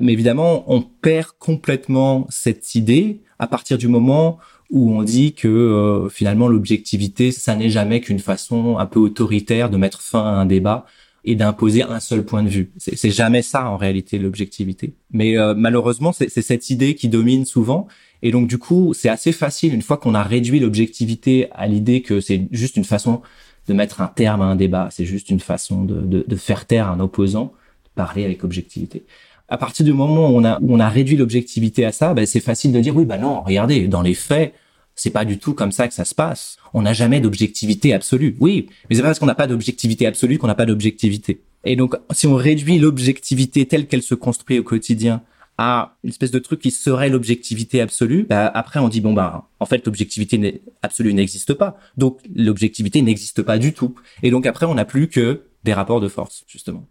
Mais 0.00 0.14
évidemment, 0.14 0.64
on 0.72 0.80
perd 0.80 1.28
complètement 1.38 2.26
cette 2.30 2.74
idée 2.74 3.20
à 3.38 3.46
partir 3.46 3.76
du 3.76 3.88
moment 3.88 4.38
où 4.70 4.90
on 4.90 5.02
dit 5.02 5.34
que 5.34 5.48
euh, 5.48 6.08
finalement 6.08 6.48
l'objectivité, 6.48 7.30
ça 7.30 7.54
n'est 7.54 7.68
jamais 7.68 8.00
qu'une 8.00 8.20
façon 8.20 8.78
un 8.78 8.86
peu 8.86 8.98
autoritaire 8.98 9.68
de 9.68 9.76
mettre 9.76 10.00
fin 10.00 10.24
à 10.24 10.30
un 10.30 10.46
débat 10.46 10.86
et 11.24 11.36
d'imposer 11.36 11.82
un 11.82 12.00
seul 12.00 12.24
point 12.24 12.42
de 12.42 12.48
vue. 12.48 12.72
C'est 12.78 13.10
jamais 13.10 13.42
ça 13.42 13.68
en 13.68 13.76
réalité 13.76 14.18
l'objectivité. 14.18 14.94
Mais 15.12 15.38
euh, 15.38 15.54
malheureusement, 15.56 16.12
c'est 16.12 16.28
cette 16.28 16.70
idée 16.70 16.94
qui 16.94 17.08
domine 17.08 17.44
souvent. 17.44 17.86
Et 18.22 18.30
donc 18.32 18.48
du 18.48 18.58
coup, 18.58 18.92
c'est 18.94 19.08
assez 19.08 19.32
facile 19.32 19.72
une 19.74 19.82
fois 19.82 19.96
qu'on 19.96 20.14
a 20.14 20.22
réduit 20.22 20.58
l'objectivité 20.58 21.48
à 21.52 21.66
l'idée 21.66 22.02
que 22.02 22.20
c'est 22.20 22.48
juste 22.50 22.76
une 22.76 22.84
façon 22.84 23.22
de 23.68 23.74
mettre 23.74 24.00
un 24.00 24.08
terme 24.08 24.42
à 24.42 24.46
un 24.46 24.56
débat, 24.56 24.88
c'est 24.90 25.04
juste 25.04 25.30
une 25.30 25.38
façon 25.38 25.84
de, 25.84 26.00
de, 26.00 26.24
de 26.26 26.36
faire 26.36 26.66
taire 26.66 26.88
un 26.88 26.98
opposant, 26.98 27.52
de 27.84 27.90
parler 27.94 28.24
avec 28.24 28.42
objectivité 28.42 29.04
à 29.52 29.58
partir 29.58 29.84
du 29.84 29.92
moment 29.92 30.30
où 30.30 30.38
on 30.38 30.44
a, 30.44 30.58
où 30.62 30.74
on 30.74 30.80
a 30.80 30.88
réduit 30.88 31.14
l'objectivité 31.14 31.84
à 31.84 31.92
ça, 31.92 32.14
ben, 32.14 32.24
c'est 32.24 32.40
facile 32.40 32.72
de 32.72 32.80
dire 32.80 32.96
oui, 32.96 33.04
bah 33.04 33.18
non, 33.18 33.42
regardez, 33.42 33.86
dans 33.86 34.00
les 34.00 34.14
faits, 34.14 34.54
c'est 35.02 35.10
pas 35.10 35.24
du 35.24 35.38
tout 35.38 35.52
comme 35.52 35.72
ça 35.72 35.88
que 35.88 35.94
ça 35.94 36.04
se 36.04 36.14
passe. 36.14 36.58
On 36.74 36.82
n'a 36.82 36.92
jamais 36.92 37.20
d'objectivité 37.20 37.92
absolue. 37.92 38.36
Oui, 38.38 38.68
mais 38.88 38.94
c'est 38.94 39.02
pas 39.02 39.08
parce 39.08 39.18
qu'on 39.18 39.26
n'a 39.26 39.34
pas 39.34 39.48
d'objectivité 39.48 40.06
absolue 40.06 40.38
qu'on 40.38 40.46
n'a 40.46 40.54
pas 40.54 40.64
d'objectivité. 40.64 41.40
Et 41.64 41.74
donc, 41.74 41.96
si 42.12 42.28
on 42.28 42.36
réduit 42.36 42.78
l'objectivité 42.78 43.66
telle 43.66 43.88
qu'elle 43.88 44.02
se 44.02 44.14
construit 44.14 44.60
au 44.60 44.62
quotidien 44.62 45.22
à 45.58 45.96
une 46.04 46.10
espèce 46.10 46.30
de 46.30 46.38
truc 46.38 46.60
qui 46.60 46.70
serait 46.70 47.08
l'objectivité 47.08 47.80
absolue, 47.80 48.26
bah, 48.28 48.46
après 48.54 48.78
on 48.78 48.88
dit 48.88 49.00
bon 49.00 49.12
bah 49.12 49.48
en 49.58 49.66
fait 49.66 49.84
l'objectivité 49.84 50.62
absolue 50.82 51.12
n'existe 51.12 51.52
pas, 51.52 51.76
donc 51.96 52.20
l'objectivité 52.34 53.02
n'existe 53.02 53.42
pas 53.42 53.58
du 53.58 53.72
tout. 53.72 53.96
Et 54.22 54.30
donc 54.30 54.46
après 54.46 54.66
on 54.66 54.74
n'a 54.74 54.84
plus 54.84 55.08
que 55.08 55.42
des 55.64 55.74
rapports 55.74 56.00
de 56.00 56.08
force 56.08 56.44
justement. 56.46 56.86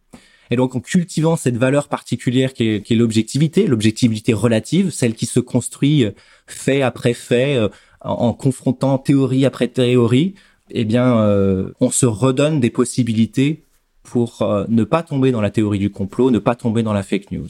Et 0.52 0.58
donc, 0.58 0.76
en 0.76 0.82
cultivant 0.82 1.38
cette 1.38 1.56
valeur 1.56 1.88
particulière 1.88 2.54
qui 2.54 2.68
est, 2.68 2.92
l'objectivité, 2.92 3.68
l'objectivité 3.68 4.34
relative, 4.34 4.92
celle 4.92 5.16
qui 5.16 5.26
se 5.26 5.40
construit 5.40 6.04
euh, 6.04 6.12
fait 6.46 6.82
après 6.82 7.14
fait, 7.14 7.58
euh, 8.06 8.10
en, 8.10 8.34
confrontant 8.34 8.98
théorie 8.98 9.46
après 9.46 9.68
théorie, 9.68 10.36
eh 10.70 10.86
bien, 10.86 11.18
euh, 11.18 11.72
on 11.80 11.92
se 11.92 12.06
redonne 12.06 12.60
des 12.60 12.70
possibilités 12.70 13.64
pour 14.04 14.44
ne 14.68 14.84
pas 14.84 15.04
tomber 15.04 15.32
dans 15.32 15.42
la 15.42 15.52
théorie 15.52 15.78
du 15.78 15.92
complot, 15.92 16.32
ne 16.32 16.40
pas 16.40 16.56
tomber 16.56 16.82
dans 16.82 16.92
la 16.92 17.04
fake 17.04 17.32
news. 17.32 17.48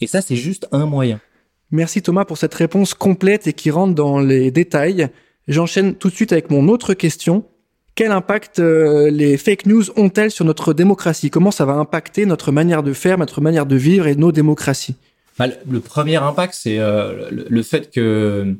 Et 0.00 0.06
ça, 0.08 0.20
c'est 0.20 0.36
juste 0.36 0.66
un 0.72 0.86
moyen. 0.86 1.20
Merci 1.70 2.02
Thomas 2.02 2.24
pour 2.24 2.36
cette 2.36 2.52
réponse 2.52 2.92
complète 2.92 3.46
et 3.46 3.52
qui 3.52 3.70
rentre 3.70 3.94
dans 3.94 4.18
les 4.18 4.50
détails. 4.50 5.08
J'enchaîne 5.48 5.94
tout 5.94 6.10
de 6.10 6.14
suite 6.14 6.32
avec 6.32 6.50
mon 6.50 6.68
autre 6.68 6.94
question. 6.94 7.44
Quel 7.94 8.10
impact 8.10 8.58
euh, 8.58 9.10
les 9.10 9.36
fake 9.36 9.66
news 9.66 9.84
ont-elles 9.96 10.30
sur 10.30 10.44
notre 10.44 10.72
démocratie? 10.72 11.30
Comment 11.30 11.50
ça 11.50 11.64
va 11.64 11.74
impacter 11.74 12.26
notre 12.26 12.50
manière 12.52 12.82
de 12.82 12.92
faire, 12.92 13.18
notre 13.18 13.40
manière 13.40 13.66
de 13.66 13.76
vivre 13.76 14.06
et 14.06 14.14
nos 14.14 14.32
démocraties? 14.32 14.96
Bah, 15.38 15.46
le, 15.68 15.80
premier 15.80 16.16
impact, 16.16 16.54
c'est 16.54 16.78
euh, 16.78 17.28
le, 17.30 17.62
fait 17.62 17.90
que, 17.90 18.54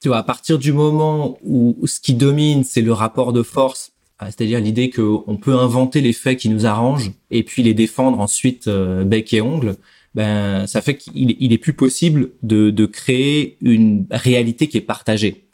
tu 0.00 0.08
vois, 0.08 0.18
à 0.18 0.22
partir 0.22 0.58
du 0.58 0.72
moment 0.72 1.38
où, 1.44 1.76
ce 1.86 2.00
qui 2.00 2.14
domine, 2.14 2.64
c'est 2.64 2.80
le 2.80 2.92
rapport 2.92 3.32
de 3.32 3.42
force, 3.42 3.92
ah, 4.18 4.26
c'est-à-dire 4.26 4.60
l'idée 4.60 4.90
qu'on 4.90 5.38
peut 5.40 5.54
inventer 5.54 6.00
les 6.00 6.12
faits 6.12 6.38
qui 6.38 6.48
nous 6.48 6.66
arrangent 6.66 7.12
et 7.30 7.42
puis 7.42 7.62
les 7.62 7.74
défendre 7.74 8.20
ensuite 8.20 8.68
euh, 8.68 9.04
bec 9.04 9.32
et 9.32 9.40
ongle, 9.40 9.76
ben 10.14 10.66
ça 10.66 10.82
fait 10.82 10.96
qu'il 10.96 11.36
il 11.38 11.52
est 11.52 11.58
plus 11.58 11.72
possible 11.72 12.30
de, 12.42 12.86
créer 12.86 13.56
une 13.60 14.06
réalité 14.10 14.68
qui 14.68 14.76
est 14.76 14.82
partagée. 14.82 15.44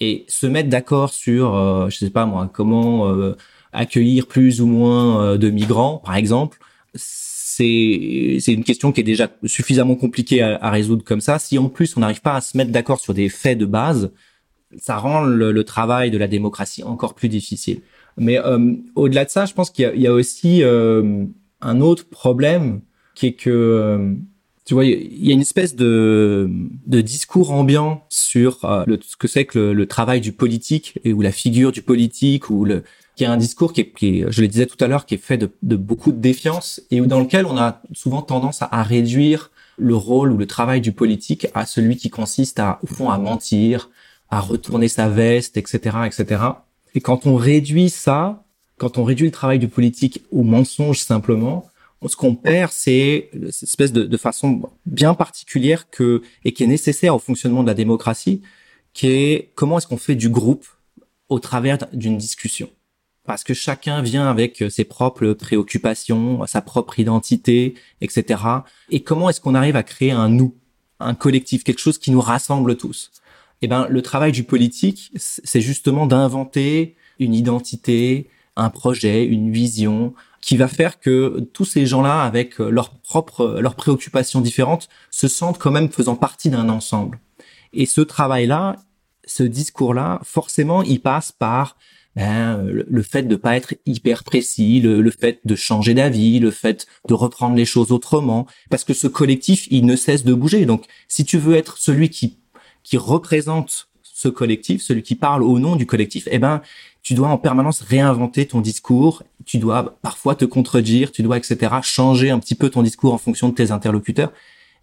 Et 0.00 0.24
se 0.28 0.46
mettre 0.46 0.68
d'accord 0.68 1.12
sur, 1.12 1.54
euh, 1.54 1.88
je 1.88 1.98
sais 1.98 2.10
pas 2.10 2.26
moi, 2.26 2.50
comment 2.52 3.08
euh, 3.08 3.36
accueillir 3.72 4.26
plus 4.26 4.60
ou 4.60 4.66
moins 4.66 5.22
euh, 5.22 5.38
de 5.38 5.48
migrants, 5.50 6.02
par 6.04 6.16
exemple, 6.16 6.58
c'est 7.56 8.52
une 8.52 8.64
question 8.64 8.92
qui 8.92 9.00
est 9.00 9.04
déjà 9.04 9.28
suffisamment 9.44 9.94
compliquée 9.94 10.42
à, 10.42 10.70
résoudre 10.70 11.04
comme 11.04 11.20
ça. 11.20 11.38
Si 11.38 11.58
en 11.58 11.68
plus 11.68 11.96
on 11.96 12.00
n'arrive 12.00 12.22
pas 12.22 12.36
à 12.36 12.40
se 12.40 12.56
mettre 12.56 12.70
d'accord 12.70 13.00
sur 13.00 13.14
des 13.14 13.28
faits 13.28 13.58
de 13.58 13.66
base, 13.66 14.10
ça 14.78 14.96
rend 14.96 15.22
le, 15.22 15.64
travail 15.64 16.10
de 16.10 16.18
la 16.18 16.28
démocratie 16.28 16.82
encore 16.82 17.14
plus 17.14 17.28
difficile. 17.28 17.80
Mais 18.16 18.38
euh, 18.38 18.74
au-delà 18.94 19.24
de 19.24 19.30
ça, 19.30 19.46
je 19.46 19.54
pense 19.54 19.70
qu'il 19.70 19.90
y, 19.94 20.00
y, 20.00 20.06
a 20.06 20.12
aussi 20.12 20.62
euh, 20.62 21.24
un 21.60 21.80
autre 21.80 22.06
problème 22.08 22.80
qui 23.14 23.26
est 23.28 23.32
que 23.32 23.50
euh, 23.50 24.14
tu 24.64 24.74
vois, 24.74 24.84
il 24.84 25.26
y 25.26 25.30
a 25.30 25.34
une 25.34 25.40
espèce 25.40 25.74
de, 25.74 26.48
de 26.86 27.00
discours 27.00 27.50
ambiant 27.50 28.04
sur 28.08 28.60
le, 28.86 28.98
ce 29.02 29.16
que 29.16 29.26
c'est 29.26 29.44
que 29.44 29.58
le, 29.58 29.86
travail 29.86 30.20
du 30.20 30.32
politique 30.32 30.98
et 31.04 31.12
ou 31.12 31.20
la 31.20 31.32
figure 31.32 31.72
du 31.72 31.82
politique 31.82 32.48
ou 32.48 32.64
le 32.64 32.84
qui 33.16 33.24
est 33.24 33.28
un 33.28 33.36
discours 33.36 33.72
qui 33.72 33.80
est, 33.82 34.24
je 34.30 34.40
le 34.40 34.48
disais 34.48 34.66
tout 34.66 34.82
à 34.82 34.88
l'heure, 34.88 35.06
qui 35.06 35.14
est 35.14 35.18
fait 35.18 35.36
de, 35.36 35.76
beaucoup 35.76 36.12
de 36.12 36.18
défiance 36.18 36.80
et 36.90 37.00
dans 37.00 37.20
lequel 37.20 37.46
on 37.46 37.58
a 37.58 37.82
souvent 37.92 38.22
tendance 38.22 38.62
à, 38.62 38.68
à 38.70 38.82
réduire 38.82 39.50
le 39.76 39.94
rôle 39.94 40.32
ou 40.32 40.36
le 40.36 40.46
travail 40.46 40.80
du 40.80 40.92
politique 40.92 41.46
à 41.54 41.66
celui 41.66 41.96
qui 41.96 42.10
consiste 42.10 42.58
à, 42.58 42.78
au 42.82 42.86
fond, 42.86 43.10
à 43.10 43.18
mentir, 43.18 43.90
à 44.30 44.40
retourner 44.40 44.88
sa 44.88 45.08
veste, 45.08 45.56
etc., 45.56 45.98
etc. 46.06 46.42
Et 46.94 47.00
quand 47.00 47.26
on 47.26 47.36
réduit 47.36 47.90
ça, 47.90 48.44
quand 48.78 48.98
on 48.98 49.04
réduit 49.04 49.26
le 49.26 49.32
travail 49.32 49.58
du 49.58 49.68
politique 49.68 50.24
au 50.30 50.42
mensonge 50.42 50.98
simplement, 50.98 51.68
ce 52.08 52.16
qu'on 52.16 52.34
perd, 52.34 52.72
c'est 52.72 53.30
cette 53.50 53.68
espèce 53.68 53.92
de, 53.92 54.04
de, 54.04 54.16
façon 54.16 54.62
bien 54.86 55.14
particulière 55.14 55.88
que 55.88 56.22
et 56.44 56.52
qui 56.52 56.64
est 56.64 56.66
nécessaire 56.66 57.14
au 57.14 57.18
fonctionnement 57.18 57.62
de 57.62 57.68
la 57.68 57.74
démocratie, 57.74 58.42
qui 58.92 59.06
est 59.08 59.52
comment 59.54 59.78
est-ce 59.78 59.86
qu'on 59.86 59.96
fait 59.96 60.16
du 60.16 60.28
groupe 60.28 60.66
au 61.28 61.38
travers 61.38 61.78
d'une 61.92 62.18
discussion 62.18 62.68
parce 63.24 63.44
que 63.44 63.54
chacun 63.54 64.02
vient 64.02 64.28
avec 64.28 64.62
euh, 64.62 64.70
ses 64.70 64.84
propres 64.84 65.32
préoccupations, 65.32 66.46
sa 66.46 66.60
propre 66.60 66.98
identité, 66.98 67.74
etc. 68.00 68.42
Et 68.90 69.02
comment 69.02 69.28
est-ce 69.28 69.40
qu'on 69.40 69.54
arrive 69.54 69.76
à 69.76 69.82
créer 69.82 70.10
un 70.10 70.28
nous, 70.28 70.54
un 71.00 71.14
collectif, 71.14 71.64
quelque 71.64 71.80
chose 71.80 71.98
qui 71.98 72.10
nous 72.10 72.20
rassemble 72.20 72.76
tous? 72.76 73.10
Eh 73.60 73.68
ben, 73.68 73.86
le 73.88 74.02
travail 74.02 74.32
du 74.32 74.42
politique, 74.42 75.12
c'est 75.14 75.60
justement 75.60 76.06
d'inventer 76.06 76.96
une 77.20 77.34
identité, 77.34 78.28
un 78.56 78.70
projet, 78.70 79.24
une 79.24 79.52
vision 79.52 80.14
qui 80.40 80.56
va 80.56 80.66
faire 80.66 80.98
que 80.98 81.38
tous 81.52 81.64
ces 81.64 81.86
gens-là, 81.86 82.22
avec 82.22 82.60
euh, 82.60 82.68
leurs 82.68 82.90
propres, 82.90 83.58
leurs 83.60 83.76
préoccupations 83.76 84.40
différentes, 84.40 84.88
se 85.10 85.28
sentent 85.28 85.58
quand 85.58 85.70
même 85.70 85.88
faisant 85.90 86.16
partie 86.16 86.50
d'un 86.50 86.68
ensemble. 86.68 87.20
Et 87.72 87.86
ce 87.86 88.00
travail-là, 88.00 88.76
ce 89.24 89.44
discours-là, 89.44 90.20
forcément, 90.24 90.82
il 90.82 91.00
passe 91.00 91.30
par 91.30 91.76
ben, 92.16 92.62
le, 92.66 93.02
fait 93.02 93.22
de 93.22 93.36
pas 93.36 93.56
être 93.56 93.74
hyper 93.86 94.22
précis, 94.24 94.80
le, 94.80 95.10
fait 95.10 95.40
de 95.44 95.54
changer 95.54 95.94
d'avis, 95.94 96.40
le 96.40 96.50
fait 96.50 96.86
de 97.08 97.14
reprendre 97.14 97.56
les 97.56 97.64
choses 97.64 97.90
autrement, 97.90 98.46
parce 98.70 98.84
que 98.84 98.92
ce 98.92 99.06
collectif, 99.06 99.66
il 99.70 99.86
ne 99.86 99.96
cesse 99.96 100.24
de 100.24 100.34
bouger. 100.34 100.66
Donc, 100.66 100.84
si 101.08 101.24
tu 101.24 101.38
veux 101.38 101.54
être 101.54 101.78
celui 101.78 102.10
qui 102.10 102.38
qui 102.82 102.96
représente 102.96 103.88
ce 104.02 104.28
collectif, 104.28 104.82
celui 104.82 105.02
qui 105.02 105.14
parle 105.14 105.42
au 105.42 105.58
nom 105.58 105.76
du 105.76 105.86
collectif, 105.86 106.28
eh 106.30 106.38
ben, 106.38 106.62
tu 107.02 107.14
dois 107.14 107.28
en 107.28 107.38
permanence 107.38 107.80
réinventer 107.80 108.46
ton 108.46 108.60
discours, 108.60 109.22
tu 109.44 109.58
dois 109.58 109.98
parfois 110.02 110.34
te 110.34 110.44
contredire, 110.44 111.10
tu 111.10 111.22
dois, 111.22 111.36
etc., 111.36 111.76
changer 111.82 112.30
un 112.30 112.38
petit 112.38 112.54
peu 112.54 112.70
ton 112.70 112.82
discours 112.82 113.12
en 113.12 113.18
fonction 113.18 113.48
de 113.48 113.54
tes 113.54 113.70
interlocuteurs. 113.70 114.32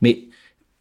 Mais 0.02 0.28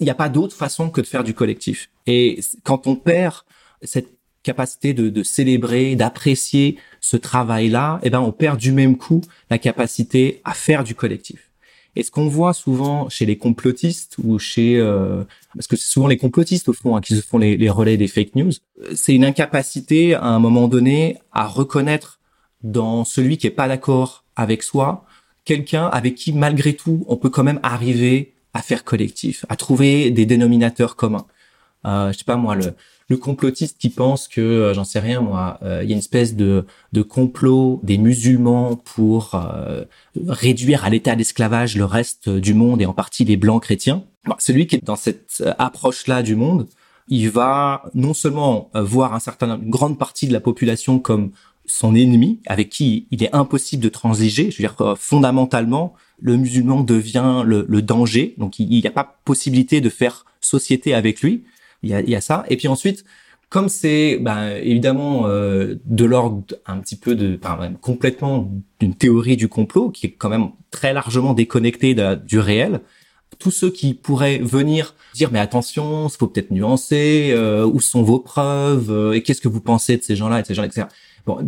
il 0.00 0.04
n'y 0.04 0.10
a 0.10 0.14
pas 0.14 0.28
d'autre 0.28 0.56
façon 0.56 0.90
que 0.90 1.00
de 1.00 1.06
faire 1.06 1.24
du 1.24 1.34
collectif. 1.34 1.90
Et 2.06 2.40
quand 2.64 2.86
on 2.86 2.96
perd 2.96 3.42
cette 3.82 4.17
capacité 4.42 4.94
de, 4.94 5.08
de 5.08 5.22
célébrer, 5.22 5.96
d'apprécier 5.96 6.78
ce 7.00 7.16
travail-là, 7.16 8.00
eh 8.02 8.10
ben 8.10 8.20
on 8.20 8.32
perd 8.32 8.58
du 8.58 8.72
même 8.72 8.96
coup 8.96 9.20
la 9.50 9.58
capacité 9.58 10.40
à 10.44 10.54
faire 10.54 10.84
du 10.84 10.94
collectif. 10.94 11.50
Et 11.96 12.02
ce 12.02 12.10
qu'on 12.10 12.28
voit 12.28 12.52
souvent 12.52 13.08
chez 13.08 13.26
les 13.26 13.36
complotistes 13.36 14.16
ou 14.22 14.38
chez 14.38 14.78
euh, 14.78 15.24
parce 15.54 15.66
que 15.66 15.76
c'est 15.76 15.90
souvent 15.90 16.06
les 16.06 16.16
complotistes 16.16 16.68
au 16.68 16.72
fond 16.72 16.96
hein, 16.96 17.00
qui 17.00 17.16
se 17.16 17.22
font 17.22 17.38
les, 17.38 17.56
les 17.56 17.70
relais 17.70 17.96
des 17.96 18.08
fake 18.08 18.36
news, 18.36 18.52
c'est 18.94 19.14
une 19.14 19.24
incapacité 19.24 20.14
à 20.14 20.26
un 20.26 20.38
moment 20.38 20.68
donné 20.68 21.18
à 21.32 21.46
reconnaître 21.46 22.20
dans 22.62 23.04
celui 23.04 23.36
qui 23.36 23.46
est 23.46 23.50
pas 23.50 23.68
d'accord 23.68 24.24
avec 24.36 24.62
soi 24.62 25.04
quelqu'un 25.44 25.86
avec 25.86 26.14
qui 26.14 26.32
malgré 26.32 26.74
tout 26.74 27.04
on 27.08 27.16
peut 27.16 27.30
quand 27.30 27.42
même 27.42 27.60
arriver 27.62 28.34
à 28.54 28.62
faire 28.62 28.84
collectif, 28.84 29.44
à 29.48 29.56
trouver 29.56 30.10
des 30.10 30.26
dénominateurs 30.26 30.96
communs. 30.96 31.26
Euh, 31.86 32.12
je 32.12 32.18
sais 32.18 32.24
pas 32.24 32.36
moi 32.36 32.54
le 32.54 32.74
le 33.08 33.16
complotiste 33.16 33.78
qui 33.78 33.88
pense 33.88 34.28
que, 34.28 34.40
euh, 34.40 34.74
j'en 34.74 34.84
sais 34.84 35.00
rien 35.00 35.20
moi, 35.20 35.58
euh, 35.62 35.80
il 35.82 35.88
y 35.88 35.92
a 35.92 35.94
une 35.94 35.98
espèce 35.98 36.36
de, 36.36 36.66
de 36.92 37.02
complot 37.02 37.80
des 37.82 37.96
musulmans 37.96 38.76
pour 38.76 39.34
euh, 39.34 39.84
réduire 40.26 40.84
à 40.84 40.90
l'état 40.90 41.16
d'esclavage 41.16 41.76
le 41.76 41.84
reste 41.84 42.28
du 42.28 42.54
monde 42.54 42.82
et 42.82 42.86
en 42.86 42.92
partie 42.92 43.24
les 43.24 43.36
blancs 43.36 43.62
chrétiens. 43.62 44.04
celui 44.38 44.66
qui 44.66 44.76
est 44.76 44.84
dans 44.84 44.96
cette 44.96 45.42
approche-là 45.58 46.22
du 46.22 46.36
monde, 46.36 46.68
il 47.08 47.30
va 47.30 47.84
non 47.94 48.12
seulement 48.12 48.70
voir 48.74 49.14
un 49.14 49.20
certain, 49.20 49.58
une 49.58 49.70
grande 49.70 49.98
partie 49.98 50.28
de 50.28 50.32
la 50.34 50.40
population 50.40 50.98
comme 50.98 51.30
son 51.64 51.94
ennemi, 51.94 52.40
avec 52.46 52.68
qui 52.68 53.06
il 53.10 53.22
est 53.22 53.34
impossible 53.34 53.82
de 53.82 53.88
transiger. 53.88 54.50
Je 54.50 54.62
veux 54.62 54.68
dire, 54.68 54.98
fondamentalement, 54.98 55.94
le 56.18 56.36
musulman 56.36 56.82
devient 56.82 57.42
le, 57.46 57.64
le 57.66 57.80
danger, 57.80 58.34
donc 58.36 58.58
il 58.58 58.68
n'y 58.68 58.86
a 58.86 58.90
pas 58.90 59.18
possibilité 59.24 59.80
de 59.80 59.88
faire 59.88 60.26
société 60.40 60.92
avec 60.92 61.22
lui 61.22 61.44
il 61.82 61.90
y 61.90 61.94
a, 61.94 62.00
y 62.00 62.14
a 62.14 62.20
ça. 62.20 62.44
Et 62.48 62.56
puis 62.56 62.68
ensuite, 62.68 63.04
comme 63.48 63.68
c'est 63.68 64.18
ben, 64.18 64.50
évidemment 64.62 65.26
euh, 65.26 65.76
de 65.86 66.04
l'ordre 66.04 66.42
un 66.66 66.78
petit 66.78 66.96
peu 66.96 67.14
de, 67.14 67.38
enfin, 67.42 67.72
complètement 67.80 68.50
d'une 68.80 68.94
théorie 68.94 69.36
du 69.36 69.48
complot 69.48 69.90
qui 69.90 70.06
est 70.06 70.12
quand 70.12 70.28
même 70.28 70.50
très 70.70 70.92
largement 70.92 71.32
déconnectée 71.32 71.96
du 72.26 72.38
réel, 72.38 72.80
tous 73.38 73.50
ceux 73.50 73.70
qui 73.70 73.94
pourraient 73.94 74.38
venir 74.38 74.94
dire 75.14 75.30
mais 75.32 75.38
attention, 75.38 76.08
il 76.08 76.16
faut 76.16 76.26
peut-être 76.26 76.50
nuancer, 76.50 77.30
euh, 77.32 77.64
où 77.64 77.80
sont 77.80 78.02
vos 78.02 78.18
preuves 78.18 78.90
euh, 78.90 79.12
et 79.12 79.22
qu'est-ce 79.22 79.40
que 79.40 79.48
vous 79.48 79.60
pensez 79.60 79.96
de 79.96 80.02
ces 80.02 80.16
gens-là, 80.16 80.40
et 80.40 80.44
ces 80.44 80.54
gens, 80.54 80.64
etc. 80.64 80.86
Bon, 81.26 81.38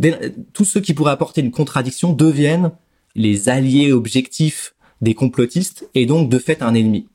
tous 0.53 0.64
ceux 0.64 0.81
qui 0.81 0.95
pourraient 0.95 1.12
apporter 1.12 1.40
une 1.40 1.51
contradiction 1.51 2.12
deviennent 2.12 2.71
les 3.14 3.49
alliés 3.49 3.93
objectifs 3.93 4.75
des 5.01 5.14
complotistes 5.14 5.88
et 5.95 6.07
donc 6.07 6.29
de 6.29 6.38
fait 6.38 6.62
un 6.62 6.75
ennemi. 6.75 7.09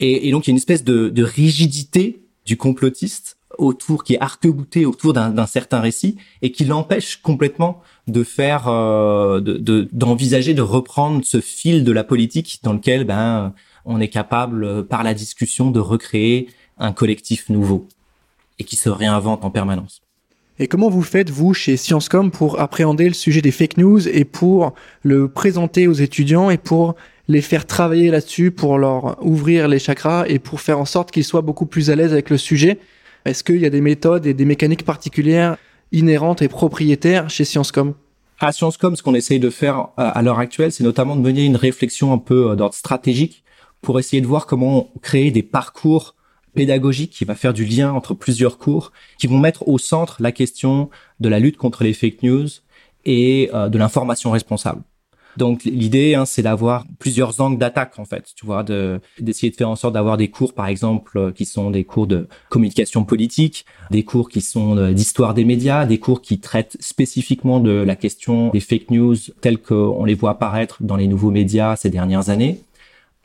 Et, 0.00 0.28
et 0.28 0.30
donc 0.30 0.46
il 0.46 0.50
y 0.50 0.52
a 0.52 0.52
une 0.52 0.58
espèce 0.58 0.84
de, 0.84 1.08
de 1.08 1.22
rigidité 1.22 2.25
du 2.46 2.56
complotiste 2.56 3.36
autour 3.58 4.04
qui 4.04 4.14
est 4.14 4.20
arc-bouté 4.20 4.86
autour 4.86 5.12
d'un 5.12 5.46
certain 5.46 5.80
récit 5.80 6.16
et 6.42 6.52
qui 6.52 6.64
l'empêche 6.64 7.16
complètement 7.16 7.82
de 8.06 8.22
faire 8.22 8.68
euh, 8.68 9.40
d'envisager 9.92 10.54
de, 10.54 10.62
reprendre 10.62 11.24
ce 11.24 11.40
fil 11.40 11.84
de 11.84 11.92
la 11.92 12.04
politique 12.04 12.60
dans 12.62 12.72
lequel 12.72 13.04
ben 13.04 13.54
on 13.84 14.00
est 14.00 14.08
capable 14.08 14.86
par 14.86 15.02
la 15.04 15.14
discussion 15.14 15.70
de 15.70 15.80
recréer 15.80 16.48
un 16.78 16.92
collectif 16.92 17.48
nouveau 17.48 17.88
et 18.58 18.64
qui 18.64 18.76
se 18.76 18.88
réinvente 18.88 19.44
en 19.44 19.50
permanence. 19.50 20.02
Et 20.58 20.68
comment 20.68 20.88
vous 20.88 21.02
faites, 21.02 21.28
vous, 21.28 21.52
chez 21.52 21.76
Sciencecom, 21.76 22.30
pour 22.30 22.60
appréhender 22.60 23.06
le 23.08 23.14
sujet 23.14 23.42
des 23.42 23.50
fake 23.50 23.76
news 23.76 24.08
et 24.08 24.24
pour 24.24 24.72
le 25.02 25.28
présenter 25.28 25.86
aux 25.86 25.92
étudiants 25.92 26.48
et 26.48 26.56
pour 26.56 26.94
les 27.28 27.40
faire 27.40 27.66
travailler 27.66 28.10
là-dessus 28.10 28.50
pour 28.50 28.78
leur 28.78 29.22
ouvrir 29.24 29.68
les 29.68 29.78
chakras 29.78 30.26
et 30.28 30.38
pour 30.38 30.60
faire 30.60 30.78
en 30.78 30.84
sorte 30.84 31.10
qu'ils 31.10 31.24
soient 31.24 31.42
beaucoup 31.42 31.66
plus 31.66 31.90
à 31.90 31.96
l'aise 31.96 32.12
avec 32.12 32.30
le 32.30 32.38
sujet 32.38 32.78
Est-ce 33.24 33.42
qu'il 33.42 33.56
y 33.56 33.66
a 33.66 33.70
des 33.70 33.80
méthodes 33.80 34.26
et 34.26 34.34
des 34.34 34.44
mécaniques 34.44 34.84
particulières 34.84 35.56
inhérentes 35.92 36.42
et 36.42 36.48
propriétaires 36.48 37.28
chez 37.28 37.44
Sciencecom 37.44 37.94
À 38.40 38.52
Sciencecom, 38.52 38.96
ce 38.96 39.02
qu'on 39.02 39.14
essaye 39.14 39.40
de 39.40 39.50
faire 39.50 39.88
euh, 39.98 40.10
à 40.14 40.22
l'heure 40.22 40.38
actuelle, 40.38 40.72
c'est 40.72 40.84
notamment 40.84 41.16
de 41.16 41.20
mener 41.20 41.44
une 41.44 41.56
réflexion 41.56 42.12
un 42.12 42.18
peu 42.18 42.50
euh, 42.50 42.56
d'ordre 42.56 42.74
stratégique 42.74 43.44
pour 43.82 43.98
essayer 43.98 44.20
de 44.20 44.26
voir 44.26 44.46
comment 44.46 44.90
créer 45.02 45.30
des 45.30 45.42
parcours 45.42 46.14
pédagogiques 46.54 47.12
qui 47.12 47.24
va 47.24 47.34
faire 47.34 47.52
du 47.52 47.64
lien 47.64 47.92
entre 47.92 48.14
plusieurs 48.14 48.58
cours, 48.58 48.92
qui 49.18 49.26
vont 49.26 49.38
mettre 49.38 49.68
au 49.68 49.78
centre 49.78 50.16
la 50.20 50.32
question 50.32 50.90
de 51.20 51.28
la 51.28 51.38
lutte 51.38 51.56
contre 51.56 51.84
les 51.84 51.92
fake 51.92 52.22
news 52.22 52.46
et 53.04 53.50
euh, 53.52 53.68
de 53.68 53.78
l'information 53.78 54.30
responsable. 54.30 54.82
Donc 55.36 55.64
l'idée, 55.64 56.14
hein, 56.14 56.24
c'est 56.24 56.42
d'avoir 56.42 56.86
plusieurs 56.98 57.40
angles 57.40 57.58
d'attaque 57.58 57.98
en 57.98 58.04
fait, 58.04 58.32
tu 58.34 58.46
vois, 58.46 58.62
de 58.62 59.00
d'essayer 59.20 59.50
de 59.50 59.56
faire 59.56 59.68
en 59.68 59.76
sorte 59.76 59.94
d'avoir 59.94 60.16
des 60.16 60.28
cours, 60.28 60.54
par 60.54 60.66
exemple, 60.66 61.18
euh, 61.18 61.32
qui 61.32 61.44
sont 61.44 61.70
des 61.70 61.84
cours 61.84 62.06
de 62.06 62.26
communication 62.48 63.04
politique, 63.04 63.66
des 63.90 64.02
cours 64.02 64.28
qui 64.28 64.40
sont 64.40 64.76
euh, 64.76 64.92
d'histoire 64.92 65.34
des 65.34 65.44
médias, 65.44 65.84
des 65.84 65.98
cours 65.98 66.22
qui 66.22 66.38
traitent 66.38 66.76
spécifiquement 66.80 67.60
de 67.60 67.70
la 67.70 67.96
question 67.96 68.50
des 68.50 68.60
fake 68.60 68.90
news 68.90 69.16
telles 69.40 69.58
qu'on 69.58 70.04
les 70.04 70.14
voit 70.14 70.30
apparaître 70.30 70.78
dans 70.80 70.96
les 70.96 71.06
nouveaux 71.06 71.30
médias 71.30 71.76
ces 71.76 71.90
dernières 71.90 72.30
années 72.30 72.60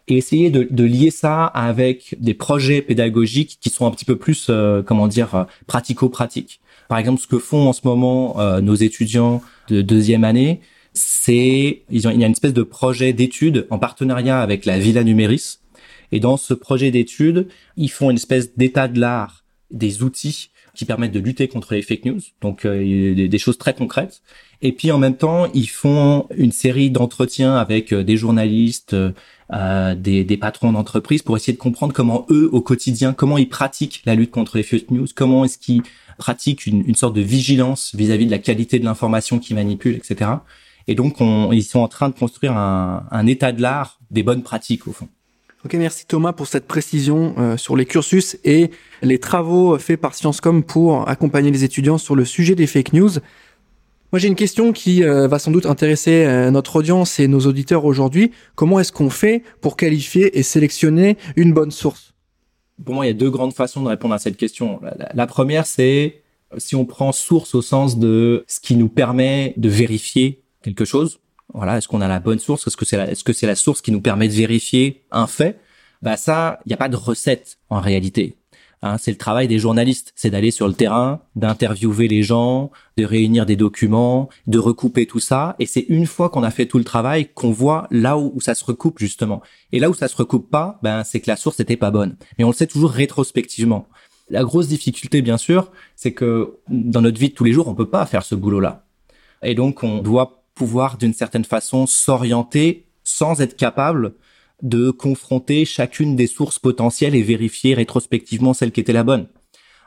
et 0.08 0.17
essayer 0.17 0.50
de, 0.50 0.67
de, 0.69 0.84
lier 0.84 1.12
ça 1.12 1.45
avec 1.45 2.15
des 2.19 2.34
projets 2.34 2.82
pédagogiques 2.82 3.60
qui 3.62 3.69
sont 3.69 3.86
un 3.86 3.91
petit 3.91 4.04
peu 4.04 4.17
plus, 4.17 4.47
euh, 4.50 4.82
comment 4.82 5.08
dire, 5.08 5.45
pratico-pratiques. 5.67 6.60
Par 6.89 6.97
exemple, 6.97 7.21
ce 7.21 7.28
que 7.28 7.38
font 7.38 7.69
en 7.69 7.74
ce 7.74 7.82
moment 7.86 8.36
nos 8.60 8.76
étudiants 8.76 9.41
de 9.69 9.82
deuxième 9.82 10.26
année, 10.26 10.60
c'est 10.93 11.84
il 11.89 12.01
y 12.01 12.08
a 12.08 12.12
une 12.12 12.21
espèce 12.23 12.54
de 12.54 12.63
projet 12.63 13.13
d'étude 13.13 13.67
en 13.69 13.80
partenariat 13.80 14.41
avec 14.41 14.65
la 14.65 14.80
Villa 14.80 15.04
Numéris. 15.04 15.60
Et 16.12 16.19
dans 16.19 16.38
ce 16.38 16.54
projet 16.54 16.91
d'étude, 16.91 17.47
ils 17.77 17.89
font 17.89 18.10
une 18.10 18.17
espèce 18.17 18.56
d'état 18.58 18.88
de 18.88 18.99
l'art 18.99 19.45
des 19.71 20.04
outils 20.04 20.49
qui 20.73 20.86
permettent 20.86 21.13
de 21.13 21.19
lutter 21.19 21.47
contre 21.47 21.73
les 21.73 21.82
fake 21.82 22.06
news, 22.06 22.19
donc 22.41 22.65
euh, 22.65 23.27
des, 23.27 23.38
choses 23.38 23.58
très 23.58 23.73
concrètes. 23.73 24.21
Et 24.62 24.71
puis 24.71 24.91
en 24.91 24.97
même 24.97 25.17
temps, 25.17 25.49
ils 25.54 25.69
font 25.69 26.27
une 26.36 26.51
série 26.51 26.89
d'entretiens 26.89 27.56
avec 27.56 27.91
euh, 27.91 28.04
des 28.04 28.15
journalistes, 28.15 28.93
euh, 28.93 29.95
des, 29.95 30.23
des, 30.23 30.38
patrons 30.38 30.71
d'entreprise 30.71 31.23
pour 31.23 31.36
essayer 31.36 31.54
de 31.54 31.58
comprendre 31.58 31.93
comment 31.93 32.25
eux, 32.30 32.49
au 32.54 32.62
quotidien, 32.62 33.12
comment 33.12 33.38
ils 33.38 33.49
pratiquent 33.49 34.01
la 34.06 34.15
lutte 34.15 34.32
contre 34.32 34.58
les 34.58 34.63
fake 34.63 34.91
news, 34.91 35.08
comment 35.13 35.43
est-ce 35.43 35.58
qu'ils 35.58 35.84
pratique 36.21 36.67
une, 36.67 36.93
sorte 36.93 37.15
de 37.15 37.21
vigilance 37.21 37.95
vis-à-vis 37.95 38.27
de 38.27 38.32
la 38.32 38.38
qualité 38.38 38.77
de 38.77 38.86
l'information 38.86 39.39
qu'ils 39.39 39.56
manipulent, 39.56 39.95
etc. 39.95 40.30
Et 40.91 40.95
donc, 40.95 41.21
on, 41.21 41.54
ils 41.54 41.63
sont 41.63 41.80
en 41.80 41.88
train 41.88 42.10
de 42.10 42.15
construire 42.15 42.51
un, 42.58 43.06
un 43.12 43.25
état 43.25 43.54
de 43.54 43.62
l'art 43.62 43.97
des 44.12 44.23
bonnes 44.23 44.43
pratiques, 44.43 44.89
au 44.89 44.91
fond. 44.91 45.08
Ok, 45.63 45.73
merci 45.75 46.06
Thomas 46.06 46.34
pour 46.34 46.47
cette 46.47 46.67
précision 46.67 47.34
euh, 47.38 47.56
sur 47.56 47.77
les 47.77 47.86
cursus 47.86 48.38
et 48.43 48.71
les 49.01 49.19
travaux 49.19 49.77
faits 49.77 50.01
par 50.01 50.15
Sciencecom 50.15 50.63
pour 50.63 51.08
accompagner 51.08 51.49
les 51.49 51.63
étudiants 51.63 51.97
sur 51.97 52.15
le 52.15 52.25
sujet 52.25 52.56
des 52.56 52.67
fake 52.67 52.91
news. 52.91 53.12
Moi, 54.12 54.19
j'ai 54.19 54.27
une 54.27 54.36
question 54.36 54.73
qui 54.73 55.01
euh, 55.01 55.30
va 55.30 55.39
sans 55.39 55.51
doute 55.51 55.65
intéresser 55.65 56.25
euh, 56.25 56.51
notre 56.51 56.75
audience 56.75 57.21
et 57.21 57.30
nos 57.30 57.39
auditeurs 57.39 57.86
aujourd'hui. 57.86 58.32
Comment 58.56 58.82
est-ce 58.82 58.91
qu'on 58.91 59.10
fait 59.10 59.43
pour 59.62 59.77
qualifier 59.77 60.38
et 60.38 60.43
sélectionner 60.43 61.15
une 61.38 61.54
bonne 61.54 61.71
source? 61.71 62.13
Pour 62.84 62.95
moi, 62.95 63.06
il 63.06 63.08
y 63.08 63.12
a 63.12 63.15
deux 63.15 63.30
grandes 63.30 63.54
façons 63.54 63.82
de 63.82 63.88
répondre 63.88 64.13
à 64.13 64.19
cette 64.19 64.36
question. 64.36 64.82
la 65.13 65.27
première, 65.27 65.67
c'est 65.67 66.21
si 66.58 66.75
on 66.75 66.84
prend 66.84 67.13
source 67.13 67.56
au 67.56 67.62
sens 67.62 67.97
de 67.97 68.43
ce 68.47 68.60
qui 68.60 68.75
nous 68.75 68.89
permet 68.89 69.54
de 69.56 69.69
vérifier 69.69 70.41
quelque 70.62 70.86
chose, 70.86 71.19
voilà, 71.54 71.78
est-ce 71.78 71.88
qu'on 71.88 72.02
a 72.02 72.08
la 72.08 72.19
bonne 72.19 72.39
source? 72.39 72.67
Est-ce 72.67 72.78
que 72.78 72.86
c'est 72.86 72.97
la, 72.97 73.12
est-ce 73.12 73.24
que 73.24 73.34
c'est 73.34 73.47
la 73.47 73.56
source 73.56 73.82
qui 73.82 73.91
nous 73.91 74.02
permet 74.02 74.28
de 74.28 74.34
vérifier 74.34 75.04
un 75.12 75.28
fait? 75.28 75.60
Bah 76.02 76.17
ça, 76.17 76.60
il 76.65 76.69
n'y 76.69 76.74
a 76.74 76.78
pas 76.78 76.89
de 76.89 76.95
recette 76.95 77.58
en 77.69 77.80
réalité. 77.80 78.38
Hein, 78.84 78.97
c'est 78.97 79.12
le 79.12 79.17
travail 79.17 79.47
des 79.47 79.60
journalistes, 79.60 80.12
c'est 80.15 80.32
d'aller 80.32 80.50
sur 80.50 80.67
le 80.67 80.74
terrain, 80.74 81.21
d'interviewer 81.36 82.08
les 82.08 82.24
gens, 82.24 82.71
de 82.97 83.06
réunir 83.06 83.45
des 83.45 83.56
documents, 83.56 84.28
de 84.47 84.58
recouper 84.58 85.06
tout 85.06 85.19
ça. 85.19 85.56
Et 85.60 85.67
c'est 85.67 85.86
une 85.88 86.08
fois 86.08 86.30
qu'on 86.30 86.41
a 86.41 86.50
fait 86.50 86.65
tout 86.65 86.80
le 86.80 86.84
travail 86.84 87.30
qu'on 87.32 87.52
voit 87.52 87.88
là 87.91 88.17
où, 88.17 88.41
ça 88.41 88.56
se 88.56 88.65
recoupe 88.65 88.97
justement. 88.97 89.43
Et 89.71 89.80
là 89.80 89.91
où 89.91 89.93
ça 89.93 90.08
se 90.08 90.15
recoupe 90.15 90.50
pas, 90.50 90.80
ben 90.82 91.04
c'est 91.04 91.19
que 91.19 91.30
la 91.30 91.36
source 91.36 91.60
n'était 91.60 91.78
pas 91.78 91.91
bonne. 91.91 92.15
Mais 92.39 92.43
on 92.43 92.47
le 92.47 92.56
sait 92.56 92.65
toujours 92.65 92.89
rétrospectivement. 92.89 93.88
La 94.32 94.43
grosse 94.43 94.67
difficulté, 94.67 95.21
bien 95.21 95.38
sûr, 95.38 95.71
c'est 95.95 96.13
que 96.13 96.58
dans 96.69 97.02
notre 97.02 97.19
vie 97.19 97.30
de 97.30 97.36
tous 97.36 97.43
les 97.43 97.54
jours, 97.54 97.67
on 97.67 97.76
peut 97.76 97.89
pas 97.89 98.06
faire 98.08 98.24
ce 98.24 98.34
boulot-là. 98.34 98.86
Et 99.43 99.54
donc, 99.54 99.84
on 99.84 100.00
doit 100.00 100.40
pouvoir 100.62 101.00
d'une 101.00 101.15
certaine 101.15 101.43
façon 101.43 101.88
s'orienter 101.88 102.86
sans 103.04 103.41
être 103.41 103.56
capable 103.56 104.13
de 104.62 104.91
confronter 104.91 105.65
chacune 105.65 106.15
des 106.15 106.28
sources 106.28 106.60
potentielles 106.60 107.15
et 107.15 107.24
vérifier 107.24 107.74
rétrospectivement 107.74 108.54
celle 108.54 108.71
qui 108.71 108.80
était 108.80 108.93
la 108.93 109.04
bonne. 109.04 109.26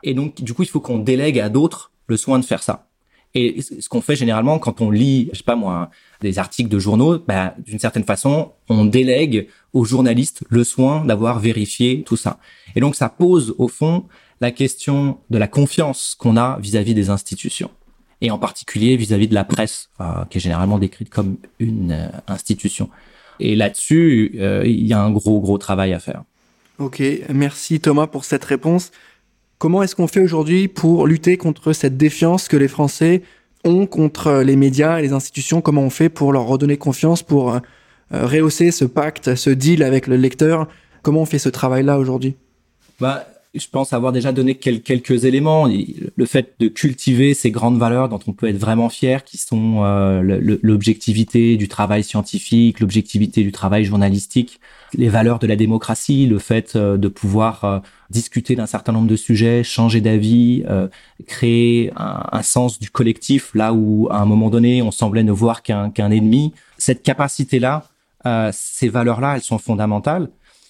Et 0.02 0.14
donc, 0.14 0.42
du 0.42 0.52
coup, 0.52 0.64
il 0.64 0.68
faut 0.68 0.80
qu'on 0.80 0.98
délègue 0.98 1.38
à 1.38 1.48
d'autres 1.48 1.92
le 2.08 2.16
soin 2.16 2.40
de 2.40 2.44
faire 2.44 2.64
ça. 2.64 2.88
Et 3.34 3.62
ce 3.62 3.88
qu'on 3.88 4.00
fait 4.00 4.16
généralement 4.16 4.58
quand 4.58 4.80
on 4.80 4.90
lit, 4.90 5.28
je 5.32 5.38
sais 5.38 5.44
pas 5.44 5.54
moi, 5.54 5.90
des 6.22 6.40
articles 6.40 6.68
de 6.68 6.80
journaux, 6.80 7.20
bah, 7.20 7.54
d'une 7.64 7.78
certaine 7.78 8.02
façon, 8.02 8.50
on 8.68 8.84
délègue 8.84 9.46
aux 9.74 9.84
journalistes 9.84 10.42
le 10.48 10.64
soin 10.64 11.04
d'avoir 11.04 11.38
vérifié 11.38 12.02
tout 12.02 12.16
ça. 12.16 12.40
Et 12.74 12.80
donc, 12.80 12.96
ça 12.96 13.08
pose 13.08 13.54
au 13.58 13.68
fond 13.68 14.06
la 14.40 14.50
question 14.50 15.18
de 15.30 15.38
la 15.38 15.46
confiance 15.46 16.16
qu'on 16.18 16.36
a 16.36 16.58
vis 16.58 16.76
à 16.76 16.82
-vis 16.82 16.94
des 16.94 17.10
institutions 17.10 17.70
et 18.24 18.30
en 18.30 18.38
particulier 18.38 18.96
vis-à-vis 18.96 19.28
de 19.28 19.34
la 19.34 19.44
presse, 19.44 19.90
euh, 20.00 20.24
qui 20.30 20.38
est 20.38 20.40
généralement 20.40 20.78
décrite 20.78 21.10
comme 21.10 21.36
une 21.58 21.92
euh, 21.92 22.08
institution. 22.26 22.88
Et 23.38 23.54
là-dessus, 23.54 24.32
euh, 24.38 24.62
il 24.64 24.86
y 24.86 24.94
a 24.94 25.00
un 25.00 25.10
gros, 25.10 25.40
gros 25.40 25.58
travail 25.58 25.92
à 25.92 25.98
faire. 25.98 26.22
Ok, 26.78 27.02
merci 27.28 27.80
Thomas 27.80 28.06
pour 28.06 28.24
cette 28.24 28.44
réponse. 28.44 28.92
Comment 29.58 29.82
est-ce 29.82 29.94
qu'on 29.94 30.06
fait 30.06 30.20
aujourd'hui 30.20 30.68
pour 30.68 31.06
lutter 31.06 31.36
contre 31.36 31.74
cette 31.74 31.98
défiance 31.98 32.48
que 32.48 32.56
les 32.56 32.68
Français 32.68 33.22
ont 33.62 33.86
contre 33.86 34.42
les 34.42 34.56
médias 34.56 34.98
et 34.98 35.02
les 35.02 35.12
institutions? 35.12 35.60
Comment 35.60 35.82
on 35.82 35.90
fait 35.90 36.08
pour 36.08 36.32
leur 36.32 36.46
redonner 36.46 36.78
confiance, 36.78 37.22
pour 37.22 37.60
rehausser 38.10 38.72
ce 38.72 38.84
pacte, 38.84 39.36
ce 39.36 39.50
deal 39.50 39.82
avec 39.82 40.06
le 40.06 40.16
lecteur? 40.16 40.66
Comment 41.02 41.22
on 41.22 41.26
fait 41.26 41.38
ce 41.38 41.48
travail-là 41.48 41.98
aujourd'hui? 41.98 42.34
Bah, 42.98 43.26
je 43.54 43.68
pense 43.68 43.92
avoir 43.92 44.12
déjà 44.12 44.32
donné 44.32 44.56
quelques 44.56 45.24
éléments. 45.24 45.66
Le 45.66 46.26
fait 46.26 46.54
de 46.58 46.68
cultiver 46.68 47.34
ces 47.34 47.50
grandes 47.50 47.78
valeurs 47.78 48.08
dont 48.08 48.18
on 48.26 48.32
peut 48.32 48.48
être 48.48 48.58
vraiment 48.58 48.88
fier, 48.88 49.22
qui 49.24 49.38
sont 49.38 49.84
euh, 49.84 50.58
l'objectivité 50.62 51.56
du 51.56 51.68
travail 51.68 52.02
scientifique, 52.02 52.80
l'objectivité 52.80 53.42
du 53.42 53.52
travail 53.52 53.84
journalistique, 53.84 54.60
les 54.94 55.08
valeurs 55.08 55.38
de 55.38 55.46
la 55.46 55.56
démocratie, 55.56 56.26
le 56.26 56.38
fait 56.38 56.74
euh, 56.74 56.96
de 56.96 57.08
pouvoir 57.08 57.64
euh, 57.64 57.78
discuter 58.10 58.56
d'un 58.56 58.66
certain 58.66 58.92
nombre 58.92 59.08
de 59.08 59.16
sujets, 59.16 59.62
changer 59.62 60.00
d'avis, 60.00 60.64
créer 61.26 61.92
un, 61.96 62.42
sens 62.42 62.78
du 62.78 62.90
collectif 62.90 63.52
là 63.54 63.72
où 63.72 64.08
à 64.10 64.18
un 64.18 64.24
moment 64.24 64.50
donné 64.50 64.82
on 64.82 64.90
semblait 64.90 65.24
ne 65.24 65.32
voir 65.32 65.62
qu'un 65.62 66.10
ennemi. 66.10 66.52
Cette 66.78 67.02
capacité-là, 67.02 67.88
ces 68.52 68.88
valeurs-là, 68.88 69.36
elles 69.36 69.42
sont 69.42 69.58
fondamentales. 69.58 70.28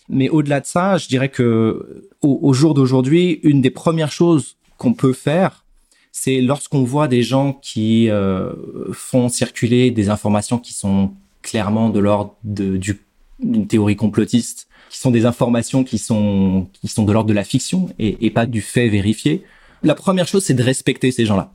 Mais 0.09 0.29
au-delà 0.29 0.61
de 0.61 0.67
ça, 0.67 0.99
je 0.99 1.09
dirais 1.09 1.29
que 1.29 2.09
au, 2.21 2.53
jour 2.53 2.75
d'aujourd'hui, 2.75 3.40
une 3.43 3.61
des 3.61 3.71
premières 3.71 4.12
choses 4.12 4.57
qu'on 4.77 4.93
peut 4.93 5.12
faire, 5.12 5.64
c'est 6.12 6.40
lorsqu'on 6.40 6.85
voit 6.85 7.09
des 7.09 7.23
gens 7.23 7.59
qui 7.62 8.11
euh, 8.11 8.53
font 8.93 9.29
circuler 9.29 9.90
des 9.90 10.11
informations 10.11 10.59
qui 10.59 10.75
sont 10.75 11.12
clairement 11.43 11.90
de 11.90 12.01
l'ordre 12.01 12.37
d'une 12.45 13.67
théorie 13.67 13.97
complotiste, 13.97 14.69
qui 14.90 14.99
sont 14.99 15.11
des 15.11 15.27
informations 15.27 15.85
qui 15.85 15.99
sont 15.99 16.69
qui 16.73 16.88
sont 16.88 17.05
de 17.05 17.12
l'ordre 17.12 17.29
de 17.29 17.35
la 17.35 17.45
fiction 17.45 17.88
et, 17.99 18.27
et, 18.27 18.31
pas 18.31 18.47
du 18.47 18.61
fait 18.61 18.88
vérifié. 18.88 19.43
La 19.83 19.95
première 19.95 20.27
chose, 20.27 20.45
c'est 20.45 20.55
de 20.55 20.62
respecter 20.62 21.11
ces 21.11 21.27
gens-là, 21.27 21.53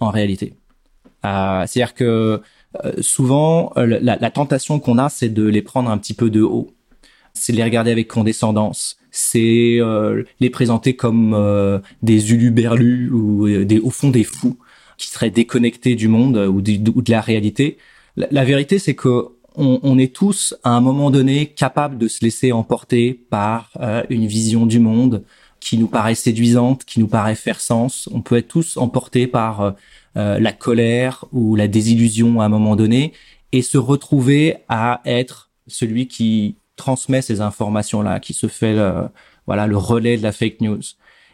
en 0.00 0.10
réalité. 0.10 0.54
Euh, 1.24 1.64
C'est-à-dire 1.66 1.94
que 1.94 2.42
euh, 2.84 2.92
souvent, 3.00 3.72
la, 3.76 4.16
la 4.16 4.30
tentation 4.30 4.78
qu'on 4.78 4.98
a, 4.98 5.08
c'est 5.08 5.30
de 5.30 5.44
les 5.44 5.62
prendre 5.62 5.90
un 5.90 5.98
petit 5.98 6.14
peu 6.14 6.30
de 6.30 6.42
haut 6.42 6.76
c'est 7.36 7.52
les 7.52 7.62
regarder 7.62 7.90
avec 7.90 8.08
condescendance, 8.08 8.96
c'est 9.10 9.78
euh, 9.80 10.24
les 10.40 10.50
présenter 10.50 10.94
comme 10.94 11.32
euh, 11.34 11.78
des 12.02 12.32
uluberlus 12.32 13.10
ou 13.10 13.46
euh, 13.46 13.64
des 13.64 13.78
au 13.78 13.90
fond 13.90 14.10
des 14.10 14.24
fous 14.24 14.58
qui 14.98 15.08
seraient 15.08 15.30
déconnectés 15.30 15.94
du 15.94 16.08
monde 16.08 16.36
ou, 16.36 16.60
de 16.62 17.10
la 17.10 17.20
réalité. 17.20 17.78
La, 18.16 18.44
vérité, 18.44 18.78
c'est 18.78 18.94
que 18.94 19.28
on, 19.54 19.98
est 19.98 20.14
tous 20.14 20.54
à 20.64 20.70
un 20.70 20.80
moment 20.80 21.10
donné 21.10 21.46
capables 21.46 21.98
de 21.98 22.08
se 22.08 22.24
laisser 22.24 22.52
emporter 22.52 23.12
par 23.30 23.72
une 24.08 24.26
vision 24.26 24.64
du 24.64 24.78
monde 24.78 25.22
qui 25.60 25.76
nous 25.76 25.86
paraît 25.86 26.14
séduisante, 26.14 26.84
qui 26.84 26.98
nous 27.00 27.08
paraît 27.08 27.34
faire 27.34 27.60
sens. 27.60 28.08
On 28.12 28.22
peut 28.22 28.36
être 28.36 28.48
tous 28.48 28.78
emportés 28.78 29.26
par 29.26 29.74
la 30.14 30.52
colère 30.52 31.26
ou 31.32 31.56
la 31.56 31.68
désillusion 31.68 32.40
à 32.40 32.46
un 32.46 32.48
moment 32.48 32.74
donné 32.74 33.12
et 33.52 33.60
se 33.60 33.78
retrouver 33.78 34.56
à 34.68 35.02
être 35.04 35.50
celui 35.66 36.06
qui 36.06 36.56
transmet 36.76 37.22
ces 37.22 37.40
informations-là, 37.40 38.20
qui 38.20 38.34
se 38.34 38.46
fait 38.46 38.74
le, 38.74 39.08
voilà 39.46 39.66
le 39.66 39.76
relais 39.76 40.16
de 40.16 40.22
la 40.22 40.32
fake 40.32 40.60
news. 40.60 40.82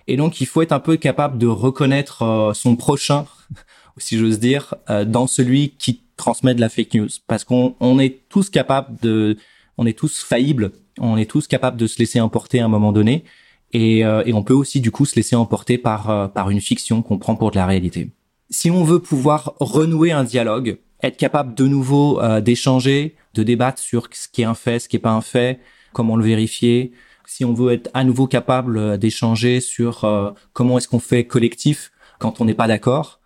Et 0.07 0.17
donc 0.17 0.41
il 0.41 0.47
faut 0.47 0.63
être 0.63 0.73
un 0.73 0.81
peu 0.81 0.97
capable 0.97 1.39
de 1.39 1.47
reconnaître 1.47 2.23
euh, 2.23 2.55
son 2.55 2.77
prochain, 2.77 3.27
si 3.99 4.19
j'ose 4.19 4.39
dire, 4.39 4.75
euh, 4.91 5.05
dans 5.05 5.27
celui 5.27 5.71
qui 5.71 6.03
transmet 6.17 6.55
de 6.55 6.61
la 6.61 6.69
fake 6.69 6.95
news, 6.95 7.09
parce 7.27 7.45
qu'on 7.45 7.75
on 7.81 7.99
est 7.99 8.21
tous 8.29 8.51
capables 8.51 8.97
de, 9.01 9.37
on 9.77 9.87
est 9.87 9.99
tous 9.99 10.23
faillibles, 10.23 10.73
on 10.99 11.17
est 11.17 11.31
tous 11.31 11.47
capables 11.47 11.77
de 11.77 11.87
se 11.87 11.99
laisser 11.99 12.21
emporter 12.21 12.61
à 12.61 12.65
un 12.65 12.69
moment 12.69 12.93
donné, 12.93 13.25
et, 13.73 14.05
euh, 14.05 14.23
et 14.27 14.35
on 14.35 14.43
peut 14.43 14.55
aussi 14.55 14.81
du 14.81 14.91
coup 14.91 15.07
se 15.07 15.17
laisser 15.17 15.35
emporter 15.35 15.79
par 15.79 16.33
par 16.33 16.51
une 16.51 16.61
fiction 16.61 17.03
qu'on 17.03 17.19
prend 17.19 17.37
pour 17.37 17.51
de 17.51 17.57
la 17.57 17.67
réalité. 17.67 18.11
Si 18.51 18.71
on 18.71 18.85
veut 18.85 19.01
pouvoir 19.01 19.55
renouer 19.61 20.13
un 20.13 20.25
dialogue, 20.25 20.79
être 21.03 21.17
capable 21.17 21.55
de 21.55 21.67
nouveau 21.67 22.21
d'échanger, 22.41 23.17
de 23.35 23.43
débattre 23.43 23.81
sur 23.81 24.09
ce 24.13 24.29
qui 24.29 24.43
est 24.43 24.45
un 24.45 24.55
fait, 24.55 24.79
ce 24.79 24.89
qui 24.89 24.97
est 24.97 25.01
pas 25.01 25.13
un 25.13 25.21
fait, 25.21 25.61
comment 25.93 26.17
le 26.17 26.25
vérifier. 26.25 26.93
Si 27.27 27.45
on 27.45 27.55
veut 27.55 27.73
être 27.73 27.91
à 27.95 28.05
nouveau 28.05 28.27
capable 28.27 28.77
euh, 28.77 28.97
d'échanger 28.97 29.61
sur 29.61 30.05
euh, 30.05 30.33
comment 30.53 30.79
est-ce 30.79 30.89
qu'on 30.89 30.99
fait 30.99 31.25
collectif 31.25 31.93
quand 32.19 32.41
on 32.41 32.45
n'est 32.45 32.55
pas 32.55 32.69
d'accord, 32.69 33.21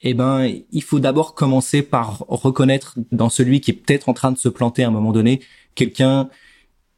eh 0.00 0.14
ben, 0.14 0.50
il 0.72 0.82
faut 0.82 1.00
d'abord 1.00 1.34
commencer 1.34 1.82
par 1.82 2.24
reconnaître 2.28 2.96
dans 3.12 3.28
celui 3.28 3.60
qui 3.60 3.70
est 3.70 3.74
peut-être 3.74 4.08
en 4.08 4.14
train 4.14 4.32
de 4.32 4.38
se 4.38 4.48
planter 4.48 4.82
à 4.82 4.88
un 4.88 4.90
moment 4.90 5.12
donné, 5.12 5.40
quelqu'un 5.74 6.28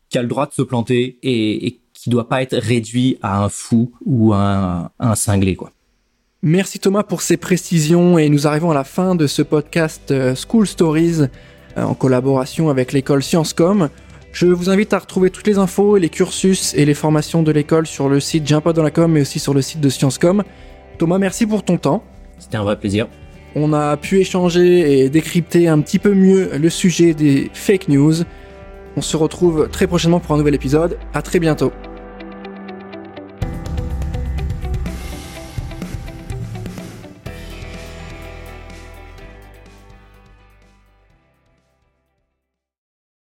qui 0.09 0.17
a 0.17 0.23
le 0.23 0.29
droit 0.29 0.47
de 0.47 0.53
se 0.53 0.63
planter 0.63 1.19
et, 1.23 1.67
et 1.67 1.81
qui 1.93 2.09
doit 2.09 2.29
pas 2.29 2.41
être 2.41 2.57
réduit 2.57 3.19
à 3.21 3.43
un 3.43 3.49
fou 3.51 3.93
ou 4.07 4.33
à 4.33 4.39
un, 4.39 4.91
un 5.01 5.15
cinglé, 5.17 5.55
quoi. 5.55 5.74
Merci 6.47 6.79
Thomas 6.79 7.05
pour 7.05 7.23
ces 7.23 7.39
précisions 7.39 8.19
et 8.19 8.29
nous 8.29 8.47
arrivons 8.47 8.71
à 8.71 8.75
la 8.75 8.85
fin 8.85 9.15
de 9.15 9.27
ce 9.27 9.41
podcast 9.41 10.11
euh, 10.11 10.35
School 10.35 10.67
Stories. 10.67 11.23
Euh, 11.79 11.83
en 11.83 11.95
collaboration 11.95 12.69
avec 12.69 12.93
l'école 12.93 13.23
Sciencecom. 13.23 13.89
Je 14.31 14.47
vous 14.47 14.69
invite 14.69 14.93
à 14.93 14.99
retrouver 14.99 15.31
toutes 15.31 15.47
les 15.47 15.57
infos 15.57 15.97
et 15.97 16.01
les 16.01 16.11
cursus 16.11 16.75
et 16.75 16.85
les 16.85 16.93
formations 16.93 17.43
de 17.43 17.51
l'école 17.51 17.87
sur 17.87 18.11
le 18.11 18.21
site 18.21 18.47
J'ai 18.47 18.61
dans 18.61 18.83
la 18.83 18.91
com, 18.91 19.11
mais 19.11 19.23
aussi 19.23 19.39
sur 19.39 19.55
le 19.55 19.63
site 19.63 19.81
de 19.81 19.89
Sciencecom. 19.89 20.43
Thomas, 20.99 21.17
merci 21.17 21.47
pour 21.47 21.63
ton 21.63 21.79
temps. 21.79 22.05
C'était 22.39 22.59
un 22.59 22.63
vrai 22.63 22.79
plaisir. 22.79 23.09
On 23.57 23.73
a 23.73 23.97
pu 23.97 24.21
échanger 24.21 25.01
et 25.01 25.09
décrypter 25.09 25.69
un 25.69 25.81
petit 25.81 25.99
peu 25.99 26.13
mieux 26.13 26.51
le 26.59 26.69
sujet 26.69 27.15
des 27.15 27.51
fake 27.55 27.89
news. 27.89 28.17
On 28.99 29.01
se 29.01 29.17
retrouve 29.17 29.71
très 29.73 29.87
prochainement 29.87 30.21
pour 30.21 30.35
un 30.35 30.39
nouvel 30.39 30.55
épisode. 30.55 30.99
À 31.15 31.23
très 31.23 31.41
bientôt. 31.41 31.73